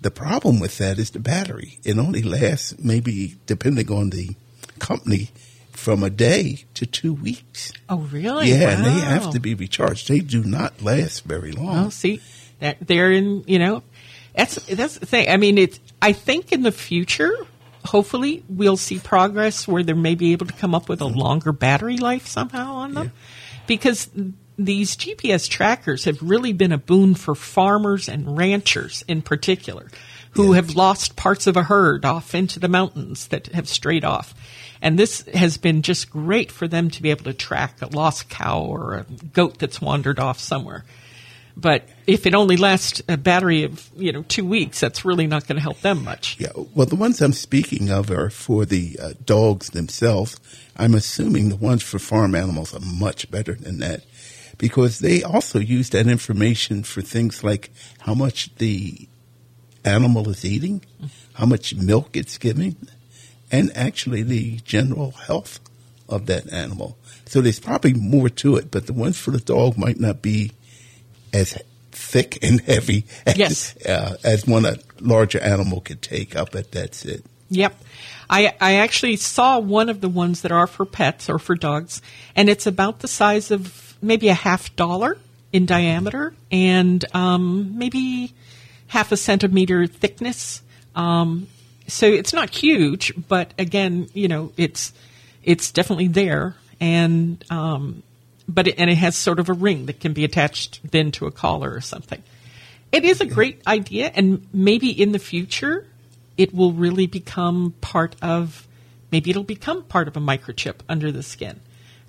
The 0.00 0.10
problem 0.10 0.60
with 0.60 0.78
that 0.78 0.98
is 0.98 1.10
the 1.10 1.18
battery. 1.18 1.78
It 1.84 1.98
only 1.98 2.22
lasts 2.22 2.78
maybe, 2.78 3.36
depending 3.46 3.90
on 3.90 4.10
the 4.10 4.36
company, 4.78 5.30
from 5.72 6.02
a 6.02 6.10
day 6.10 6.64
to 6.74 6.86
two 6.86 7.14
weeks. 7.14 7.72
Oh, 7.88 7.98
really? 7.98 8.50
Yeah, 8.50 8.64
wow. 8.64 8.70
and 8.70 8.84
they 8.84 9.00
have 9.00 9.30
to 9.30 9.40
be 9.40 9.54
recharged. 9.54 10.08
They 10.08 10.20
do 10.20 10.44
not 10.44 10.82
last 10.82 11.24
very 11.24 11.52
long. 11.52 11.86
Oh, 11.86 11.90
see, 11.90 12.20
that 12.60 12.78
they're 12.80 13.12
in, 13.12 13.44
you 13.46 13.58
know, 13.58 13.82
that's 14.34 14.56
that's 14.66 14.98
the 14.98 15.06
thing. 15.06 15.30
I 15.30 15.38
mean, 15.38 15.58
it's. 15.58 15.80
I 16.02 16.12
think 16.12 16.52
in 16.52 16.62
the 16.62 16.72
future, 16.72 17.34
hopefully, 17.86 18.44
we'll 18.48 18.76
see 18.76 18.98
progress 18.98 19.66
where 19.66 19.82
they 19.82 19.92
may 19.92 20.14
be 20.14 20.32
able 20.32 20.46
to 20.46 20.52
come 20.52 20.74
up 20.74 20.88
with 20.88 21.00
a 21.00 21.06
longer 21.06 21.52
battery 21.52 21.96
life 21.96 22.26
somehow 22.26 22.74
on 22.74 22.94
them, 22.94 23.04
yeah. 23.06 23.10
because 23.66 24.10
these 24.58 24.96
GPS 24.96 25.48
trackers 25.48 26.04
have 26.04 26.22
really 26.22 26.52
been 26.52 26.72
a 26.72 26.78
boon 26.78 27.14
for 27.14 27.34
farmers 27.34 28.08
and 28.08 28.36
ranchers 28.36 29.04
in 29.06 29.22
particular, 29.22 29.88
who 30.32 30.50
yeah. 30.50 30.56
have 30.56 30.76
lost 30.76 31.16
parts 31.16 31.46
of 31.46 31.56
a 31.56 31.62
herd 31.62 32.04
off 32.04 32.34
into 32.34 32.58
the 32.58 32.68
mountains 32.68 33.28
that 33.28 33.48
have 33.48 33.68
strayed 33.68 34.04
off. 34.04 34.34
And 34.82 34.98
this 34.98 35.22
has 35.34 35.56
been 35.56 35.82
just 35.82 36.10
great 36.10 36.52
for 36.52 36.68
them 36.68 36.90
to 36.90 37.02
be 37.02 37.10
able 37.10 37.24
to 37.24 37.34
track 37.34 37.80
a 37.80 37.86
lost 37.86 38.28
cow 38.28 38.60
or 38.60 38.94
a 38.94 39.02
goat 39.32 39.58
that's 39.58 39.80
wandered 39.80 40.18
off 40.18 40.38
somewhere. 40.38 40.84
But 41.56 41.88
if 42.06 42.26
it 42.26 42.34
only 42.34 42.58
lasts 42.58 43.00
a 43.08 43.16
battery 43.16 43.64
of 43.64 43.90
you 43.96 44.12
know 44.12 44.22
two 44.22 44.44
weeks, 44.44 44.80
that's 44.80 45.04
really 45.04 45.26
not 45.26 45.46
going 45.46 45.56
to 45.56 45.62
help 45.62 45.80
them 45.80 46.04
much. 46.04 46.36
Yeah, 46.38 46.52
well, 46.74 46.86
the 46.86 46.96
ones 46.96 47.22
I'm 47.22 47.32
speaking 47.32 47.90
of 47.90 48.10
are 48.10 48.28
for 48.28 48.66
the 48.66 48.98
uh, 49.00 49.12
dogs 49.24 49.70
themselves. 49.70 50.38
I'm 50.76 50.94
assuming 50.94 51.48
the 51.48 51.56
ones 51.56 51.82
for 51.82 51.98
farm 51.98 52.34
animals 52.34 52.74
are 52.74 52.80
much 52.80 53.30
better 53.30 53.54
than 53.54 53.78
that 53.78 54.04
because 54.58 54.98
they 54.98 55.22
also 55.22 55.58
use 55.58 55.90
that 55.90 56.06
information 56.06 56.82
for 56.82 57.00
things 57.00 57.42
like 57.42 57.70
how 58.00 58.14
much 58.14 58.54
the 58.56 59.08
animal 59.84 60.28
is 60.28 60.44
eating, 60.44 60.84
how 61.34 61.46
much 61.46 61.74
milk 61.74 62.16
it's 62.16 62.38
giving, 62.38 62.76
and 63.50 63.74
actually 63.76 64.22
the 64.22 64.58
general 64.58 65.12
health 65.12 65.60
of 66.08 66.26
that 66.26 66.52
animal. 66.52 66.98
So 67.26 67.40
there's 67.40 67.60
probably 67.60 67.94
more 67.94 68.28
to 68.28 68.56
it, 68.56 68.70
but 68.70 68.86
the 68.86 68.92
ones 68.92 69.18
for 69.18 69.30
the 69.30 69.40
dog 69.40 69.76
might 69.76 69.98
not 69.98 70.22
be 70.22 70.52
as 71.36 71.58
thick 71.92 72.38
and 72.42 72.60
heavy 72.60 73.04
as, 73.26 73.36
yes. 73.36 73.76
uh, 73.86 74.16
as 74.24 74.46
one 74.46 74.64
a 74.64 74.76
larger 75.00 75.40
animal 75.40 75.80
could 75.80 76.02
take. 76.02 76.36
I'll 76.36 76.46
bet 76.46 76.72
that's 76.72 77.04
it. 77.04 77.24
Yep. 77.50 77.80
I, 78.28 78.54
I 78.60 78.74
actually 78.76 79.16
saw 79.16 79.58
one 79.58 79.88
of 79.88 80.00
the 80.00 80.08
ones 80.08 80.42
that 80.42 80.52
are 80.52 80.66
for 80.66 80.84
pets 80.84 81.30
or 81.30 81.38
for 81.38 81.54
dogs, 81.54 82.02
and 82.34 82.48
it's 82.48 82.66
about 82.66 83.00
the 83.00 83.08
size 83.08 83.50
of 83.50 83.96
maybe 84.02 84.28
a 84.28 84.34
half 84.34 84.74
dollar 84.76 85.16
in 85.52 85.64
diameter 85.64 86.34
and 86.50 87.04
um, 87.14 87.78
maybe 87.78 88.34
half 88.88 89.12
a 89.12 89.16
centimeter 89.16 89.86
thickness. 89.86 90.62
Um, 90.94 91.46
so 91.86 92.06
it's 92.06 92.32
not 92.32 92.50
huge, 92.50 93.12
but 93.28 93.54
again, 93.58 94.08
you 94.12 94.28
know, 94.28 94.52
it's 94.56 94.92
it's 95.44 95.70
definitely 95.70 96.08
there, 96.08 96.56
and 96.80 97.44
um, 97.48 98.02
but 98.48 98.68
it, 98.68 98.76
and 98.78 98.90
it 98.90 98.96
has 98.96 99.16
sort 99.16 99.38
of 99.38 99.48
a 99.48 99.52
ring 99.52 99.86
that 99.86 100.00
can 100.00 100.12
be 100.12 100.24
attached 100.24 100.80
then 100.90 101.10
to 101.12 101.26
a 101.26 101.30
collar 101.30 101.72
or 101.72 101.80
something. 101.80 102.22
It 102.92 103.04
is 103.04 103.20
a 103.20 103.26
great 103.26 103.62
idea, 103.66 104.10
and 104.14 104.46
maybe 104.52 104.90
in 104.90 105.12
the 105.12 105.18
future, 105.18 105.86
it 106.36 106.54
will 106.54 106.72
really 106.72 107.06
become 107.06 107.74
part 107.80 108.16
of. 108.22 108.66
Maybe 109.10 109.30
it'll 109.30 109.44
become 109.44 109.84
part 109.84 110.08
of 110.08 110.16
a 110.16 110.20
microchip 110.20 110.76
under 110.88 111.12
the 111.12 111.22
skin 111.22 111.60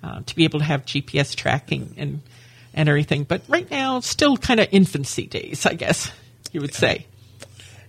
uh, 0.02 0.20
to 0.26 0.36
be 0.36 0.44
able 0.44 0.60
to 0.60 0.64
have 0.64 0.84
GPS 0.84 1.34
tracking 1.34 1.94
and 1.96 2.22
and 2.74 2.88
everything. 2.88 3.24
But 3.24 3.42
right 3.48 3.68
now, 3.70 4.00
still 4.00 4.36
kind 4.36 4.60
of 4.60 4.68
infancy 4.70 5.26
days, 5.26 5.66
I 5.66 5.74
guess 5.74 6.10
you 6.52 6.60
would 6.60 6.74
say. 6.74 7.06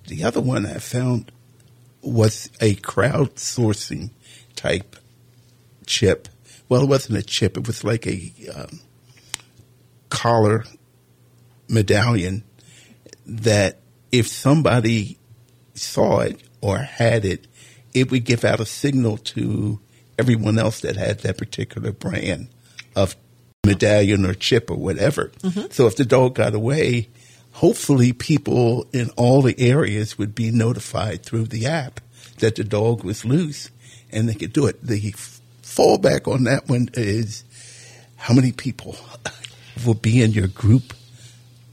The 0.07 0.23
other 0.23 0.41
one 0.41 0.65
I 0.65 0.79
found 0.79 1.31
was 2.01 2.49
a 2.59 2.75
crowdsourcing 2.75 4.09
type 4.55 4.95
chip 5.85 6.27
well, 6.69 6.83
it 6.83 6.89
wasn't 6.89 7.17
a 7.17 7.23
chip. 7.23 7.57
It 7.57 7.67
was 7.67 7.83
like 7.83 8.07
a 8.07 8.31
um, 8.55 8.79
collar 10.09 10.63
medallion 11.67 12.43
that 13.25 13.79
if 14.11 14.27
somebody 14.27 15.17
saw 15.73 16.19
it 16.19 16.41
or 16.61 16.77
had 16.77 17.25
it, 17.25 17.47
it 17.93 18.11
would 18.11 18.23
give 18.23 18.45
out 18.45 18.59
a 18.59 18.65
signal 18.65 19.17
to 19.17 19.79
everyone 20.17 20.59
else 20.59 20.81
that 20.81 20.95
had 20.95 21.19
that 21.19 21.37
particular 21.37 21.91
brand 21.91 22.49
of 22.95 23.15
medallion 23.65 24.25
or 24.25 24.33
chip 24.33 24.69
or 24.69 24.77
whatever. 24.77 25.31
Mm-hmm. 25.41 25.71
So 25.71 25.87
if 25.87 25.95
the 25.95 26.05
dog 26.05 26.35
got 26.35 26.53
away, 26.53 27.09
hopefully 27.53 28.13
people 28.13 28.87
in 28.93 29.09
all 29.11 29.41
the 29.41 29.59
areas 29.59 30.17
would 30.17 30.35
be 30.35 30.51
notified 30.51 31.23
through 31.23 31.45
the 31.45 31.65
app 31.65 31.99
that 32.39 32.55
the 32.55 32.63
dog 32.63 33.03
was 33.03 33.25
loose 33.25 33.69
and 34.11 34.27
they 34.27 34.33
could 34.33 34.53
do 34.53 34.65
it. 34.67 34.85
The 34.85 34.97
fallback 35.79 36.31
on 36.31 36.43
that 36.43 36.67
one 36.67 36.89
is 36.93 37.43
how 38.17 38.33
many 38.33 38.51
people 38.51 38.97
will 39.85 39.93
be 39.93 40.21
in 40.21 40.31
your 40.31 40.47
group 40.47 40.93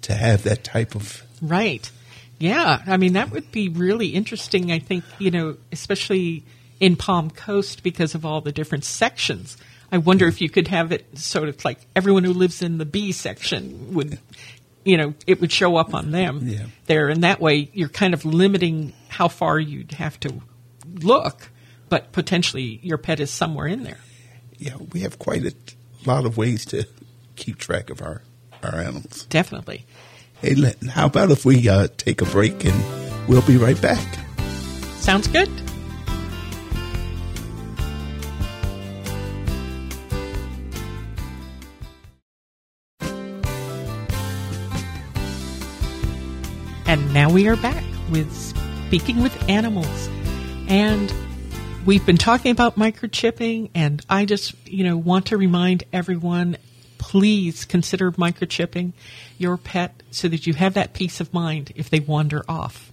to 0.03 0.15
have 0.15 0.45
that 0.45 0.63
type 0.63 0.95
of 0.95 1.23
right. 1.43 1.91
Yeah, 2.39 2.83
I 2.87 2.97
mean 2.99 3.15
that 3.15 3.31
would 3.31 3.51
be 3.51 3.69
really 3.69 4.09
interesting. 4.09 4.71
I 4.71 4.79
think 4.79 5.05
you 5.19 5.31
know, 5.31 5.57
especially 5.73 6.45
in 6.79 6.97
Palm 6.97 7.31
Coast 7.31 7.83
because 7.83 8.15
of 8.15 8.25
all 8.25 8.41
the 8.41 8.53
different 8.53 8.85
sections. 8.85 9.57
I 9.91 9.99
wonder 9.99 10.27
if 10.27 10.41
you 10.41 10.51
could 10.51 10.69
have 10.69 10.93
it 10.93 11.19
sort 11.19 11.49
of 11.49 11.65
like 11.65 11.79
everyone 11.95 12.25
who 12.25 12.33
lives 12.33 12.61
in 12.61 12.79
the 12.79 12.85
B 12.85 13.13
section 13.13 13.95
would, 13.95 14.19
you 14.85 14.97
know, 14.97 15.15
it 15.27 15.41
would 15.41 15.53
show 15.53 15.77
up 15.77 15.95
on 15.95 16.11
them 16.11 16.41
yeah. 16.43 16.67
there, 16.87 17.09
and 17.09 17.25
that 17.25 17.41
way 17.41 17.71
you're 17.73 17.89
kind 17.89 18.13
of 18.13 18.25
limiting 18.25 18.93
how 19.09 19.29
far 19.29 19.59
you'd 19.59 19.93
have 19.93 20.21
to 20.21 20.43
look 21.01 21.51
but 21.89 22.13
potentially 22.13 22.81
your 22.83 22.99
pet 22.99 23.21
is 23.21 23.31
somewhere 23.31 23.67
in 23.67 23.85
there. 23.85 23.99
Yeah, 24.59 24.77
we 24.93 25.01
have 25.01 25.19
quite 25.19 25.45
a 25.45 25.55
lot 26.05 26.25
of 26.25 26.37
ways 26.37 26.65
to 26.67 26.87
keep 27.37 27.59
track 27.59 27.91
of 27.91 28.01
our, 28.03 28.23
our 28.63 28.77
animals. 28.77 29.27
Definitely. 29.27 29.85
Hey, 30.41 30.55
how 30.91 31.07
about 31.07 31.31
if 31.31 31.45
we 31.45 31.69
uh, 31.69 31.89
take 31.97 32.21
a 32.21 32.27
break 32.27 32.65
and 32.65 33.29
we'll 33.29 33.43
be 33.43 33.57
right 33.57 33.81
back? 33.81 34.07
Sounds 34.97 35.29
good. 35.29 35.51
And 46.89 47.13
now 47.13 47.31
we 47.31 47.49
are 47.49 47.57
back 47.57 47.85
with 48.11 48.33
Speaking 48.87 49.21
with 49.21 49.49
Animals. 49.49 50.09
And 50.69 51.13
we've 51.87 52.05
been 52.05 52.19
talking 52.19 52.51
about 52.51 52.77
microchipping, 52.77 53.71
and 53.75 54.05
I 54.11 54.25
just, 54.25 54.55
you 54.67 54.83
know, 54.85 54.97
want 54.97 55.27
to 55.27 55.37
remind 55.37 55.85
everyone 55.93 56.59
please 56.99 57.65
consider 57.65 58.11
microchipping 58.13 58.93
your 59.39 59.57
pet 59.57 60.03
so 60.11 60.27
that 60.29 60.47
you 60.47 60.55
have 60.55 60.75
that 60.75 60.93
peace 60.93 61.21
of 61.21 61.33
mind 61.33 61.73
if 61.77 61.89
they 61.89 62.01
wander 62.01 62.45
off. 62.49 62.91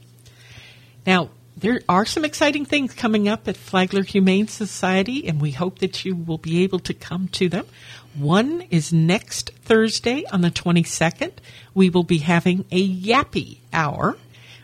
Now, 1.05 1.29
there 1.57 1.81
are 1.89 2.05
some 2.05 2.23
exciting 2.23 2.65
things 2.65 2.93
coming 2.93 3.27
up 3.27 3.47
at 3.47 3.57
Flagler 3.57 4.03
Humane 4.03 4.47
Society, 4.47 5.27
and 5.27 5.41
we 5.41 5.51
hope 5.51 5.79
that 5.79 6.05
you 6.05 6.15
will 6.15 6.37
be 6.37 6.63
able 6.63 6.79
to 6.79 6.93
come 6.93 7.27
to 7.29 7.49
them. 7.49 7.65
One 8.13 8.61
is 8.69 8.93
next 8.93 9.51
Thursday 9.63 10.25
on 10.31 10.41
the 10.41 10.51
22nd. 10.51 11.33
We 11.73 11.89
will 11.89 12.03
be 12.03 12.19
having 12.19 12.65
a 12.71 12.87
Yappy 12.87 13.57
Hour, 13.71 14.17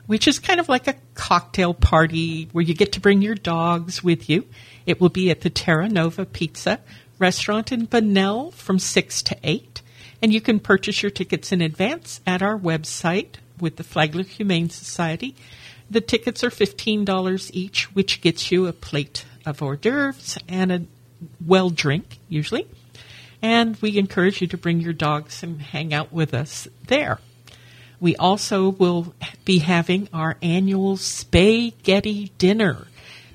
which 0.09 0.27
is 0.27 0.39
kind 0.39 0.59
of 0.59 0.67
like 0.67 0.87
a 0.87 0.95
cocktail 1.13 1.71
party 1.71 2.49
where 2.51 2.63
you 2.63 2.73
get 2.73 2.93
to 2.93 2.99
bring 2.99 3.21
your 3.21 3.35
dogs 3.35 4.03
with 4.03 4.27
you. 4.27 4.43
It 4.87 4.99
will 4.99 5.09
be 5.09 5.29
at 5.29 5.41
the 5.41 5.51
Terra 5.51 5.87
Nova 5.87 6.25
Pizza 6.25 6.79
restaurant 7.19 7.71
in 7.71 7.85
Bunnell 7.85 8.49
from 8.49 8.79
6 8.79 9.21
to 9.21 9.37
8. 9.43 9.83
And 10.19 10.33
you 10.33 10.41
can 10.41 10.59
purchase 10.59 11.03
your 11.03 11.11
tickets 11.11 11.51
in 11.51 11.61
advance 11.61 12.21
at 12.25 12.41
our 12.41 12.57
website 12.57 13.35
with 13.59 13.75
the 13.75 13.83
Flagler 13.83 14.23
Humane 14.23 14.71
Society. 14.71 15.35
The 15.91 16.01
tickets 16.01 16.43
are 16.43 16.49
$15 16.49 17.51
each, 17.53 17.93
which 17.93 18.21
gets 18.21 18.51
you 18.51 18.65
a 18.65 18.73
plate 18.73 19.25
of 19.45 19.61
hors 19.61 19.77
d'oeuvres 19.77 20.39
and 20.47 20.71
a 20.71 20.81
well 21.45 21.69
drink, 21.69 22.17
usually. 22.27 22.65
And 23.43 23.77
we 23.79 23.99
encourage 23.99 24.41
you 24.41 24.47
to 24.47 24.57
bring 24.57 24.79
your 24.81 24.93
dogs 24.93 25.43
and 25.43 25.61
hang 25.61 25.93
out 25.93 26.11
with 26.11 26.33
us 26.33 26.67
there. 26.87 27.19
We 27.99 28.15
also 28.15 28.69
will 28.69 29.13
be 29.45 29.59
having 29.59 30.07
our 30.13 30.37
annual 30.41 30.97
Spaghetti 30.97 32.31
Dinner. 32.37 32.87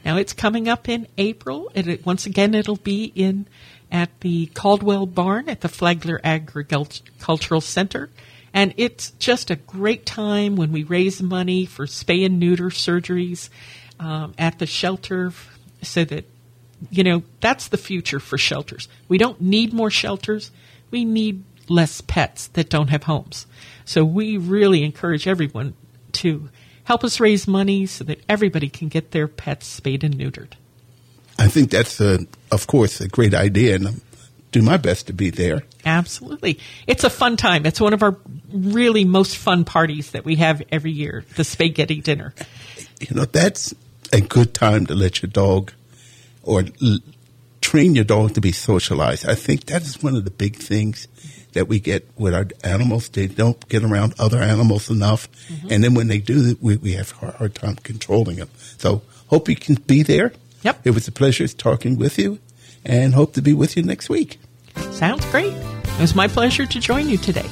Now 0.04 0.16
it's 0.16 0.32
coming 0.32 0.68
up 0.68 0.88
in 0.88 1.06
April. 1.18 1.70
It, 1.74 2.04
once 2.04 2.26
again, 2.26 2.54
it'll 2.54 2.76
be 2.76 3.04
in 3.14 3.46
at 3.90 4.20
the 4.20 4.46
Caldwell 4.46 5.06
Barn 5.06 5.48
at 5.48 5.60
the 5.60 5.68
Flagler 5.68 6.20
Agricultural 6.24 7.60
Center. 7.60 8.10
And 8.52 8.74
it's 8.76 9.10
just 9.12 9.50
a 9.50 9.56
great 9.56 10.06
time 10.06 10.56
when 10.56 10.72
we 10.72 10.82
raise 10.82 11.20
money 11.20 11.66
for 11.66 11.86
spay 11.86 12.24
and 12.24 12.38
neuter 12.38 12.70
surgeries 12.70 13.50
um, 13.98 14.34
at 14.38 14.58
the 14.58 14.66
shelter 14.66 15.32
so 15.82 16.04
that, 16.04 16.24
you 16.90 17.04
know, 17.04 17.22
that's 17.40 17.68
the 17.68 17.76
future 17.76 18.20
for 18.20 18.38
shelters. 18.38 18.88
We 19.08 19.18
don't 19.18 19.40
need 19.40 19.72
more 19.72 19.90
shelters. 19.90 20.50
We 20.90 21.04
need 21.04 21.44
less 21.68 22.00
pets 22.00 22.48
that 22.48 22.68
don't 22.68 22.88
have 22.88 23.04
homes. 23.04 23.46
So 23.84 24.04
we 24.04 24.36
really 24.36 24.82
encourage 24.82 25.26
everyone 25.26 25.74
to 26.12 26.48
help 26.84 27.04
us 27.04 27.20
raise 27.20 27.48
money 27.48 27.86
so 27.86 28.04
that 28.04 28.20
everybody 28.28 28.68
can 28.68 28.88
get 28.88 29.10
their 29.10 29.28
pets 29.28 29.66
spayed 29.66 30.04
and 30.04 30.16
neutered. 30.16 30.52
I 31.38 31.48
think 31.48 31.70
that's, 31.70 32.00
a, 32.00 32.20
of 32.52 32.66
course, 32.66 33.00
a 33.00 33.08
great 33.08 33.34
idea, 33.34 33.74
and 33.74 33.88
I'll 33.88 33.94
do 34.52 34.62
my 34.62 34.76
best 34.76 35.08
to 35.08 35.12
be 35.12 35.30
there. 35.30 35.64
Absolutely. 35.84 36.60
It's 36.86 37.02
a 37.02 37.10
fun 37.10 37.36
time. 37.36 37.66
It's 37.66 37.80
one 37.80 37.92
of 37.92 38.02
our 38.02 38.16
really 38.52 39.04
most 39.04 39.36
fun 39.36 39.64
parties 39.64 40.12
that 40.12 40.24
we 40.24 40.36
have 40.36 40.62
every 40.70 40.92
year, 40.92 41.24
the 41.36 41.44
spaghetti 41.44 42.00
dinner. 42.00 42.34
You 43.00 43.16
know, 43.16 43.24
that's 43.24 43.74
a 44.12 44.20
good 44.20 44.54
time 44.54 44.86
to 44.86 44.94
let 44.94 45.22
your 45.22 45.30
dog 45.30 45.72
or 46.42 46.64
l- 46.80 46.98
train 47.60 47.96
your 47.96 48.04
dog 48.04 48.34
to 48.34 48.40
be 48.40 48.52
socialized. 48.52 49.26
I 49.26 49.34
think 49.34 49.66
that 49.66 49.82
is 49.82 50.02
one 50.02 50.14
of 50.14 50.24
the 50.24 50.30
big 50.30 50.56
things 50.56 51.08
that 51.54 51.66
we 51.66 51.80
get 51.80 52.08
with 52.16 52.34
our 52.34 52.46
animals. 52.62 53.08
They 53.08 53.26
don't 53.26 53.68
get 53.68 53.82
around 53.82 54.14
other 54.18 54.38
animals 54.38 54.90
enough. 54.90 55.28
Mm-hmm. 55.48 55.68
And 55.70 55.84
then 55.84 55.94
when 55.94 56.08
they 56.08 56.18
do, 56.18 56.56
we, 56.60 56.76
we 56.76 56.92
have 56.92 57.12
a 57.22 57.30
hard 57.32 57.54
time 57.54 57.76
controlling 57.76 58.36
them. 58.36 58.50
So 58.78 59.02
hope 59.28 59.48
you 59.48 59.56
can 59.56 59.76
be 59.76 60.02
there. 60.02 60.32
Yep. 60.62 60.80
It 60.84 60.90
was 60.90 61.08
a 61.08 61.12
pleasure 61.12 61.48
talking 61.48 61.96
with 61.96 62.18
you 62.18 62.38
and 62.84 63.14
hope 63.14 63.34
to 63.34 63.42
be 63.42 63.52
with 63.52 63.76
you 63.76 63.82
next 63.82 64.08
week. 64.08 64.38
Sounds 64.92 65.24
great. 65.26 65.52
It 65.52 66.00
was 66.00 66.14
my 66.14 66.28
pleasure 66.28 66.66
to 66.66 66.80
join 66.80 67.08
you 67.08 67.16
today. 67.16 67.48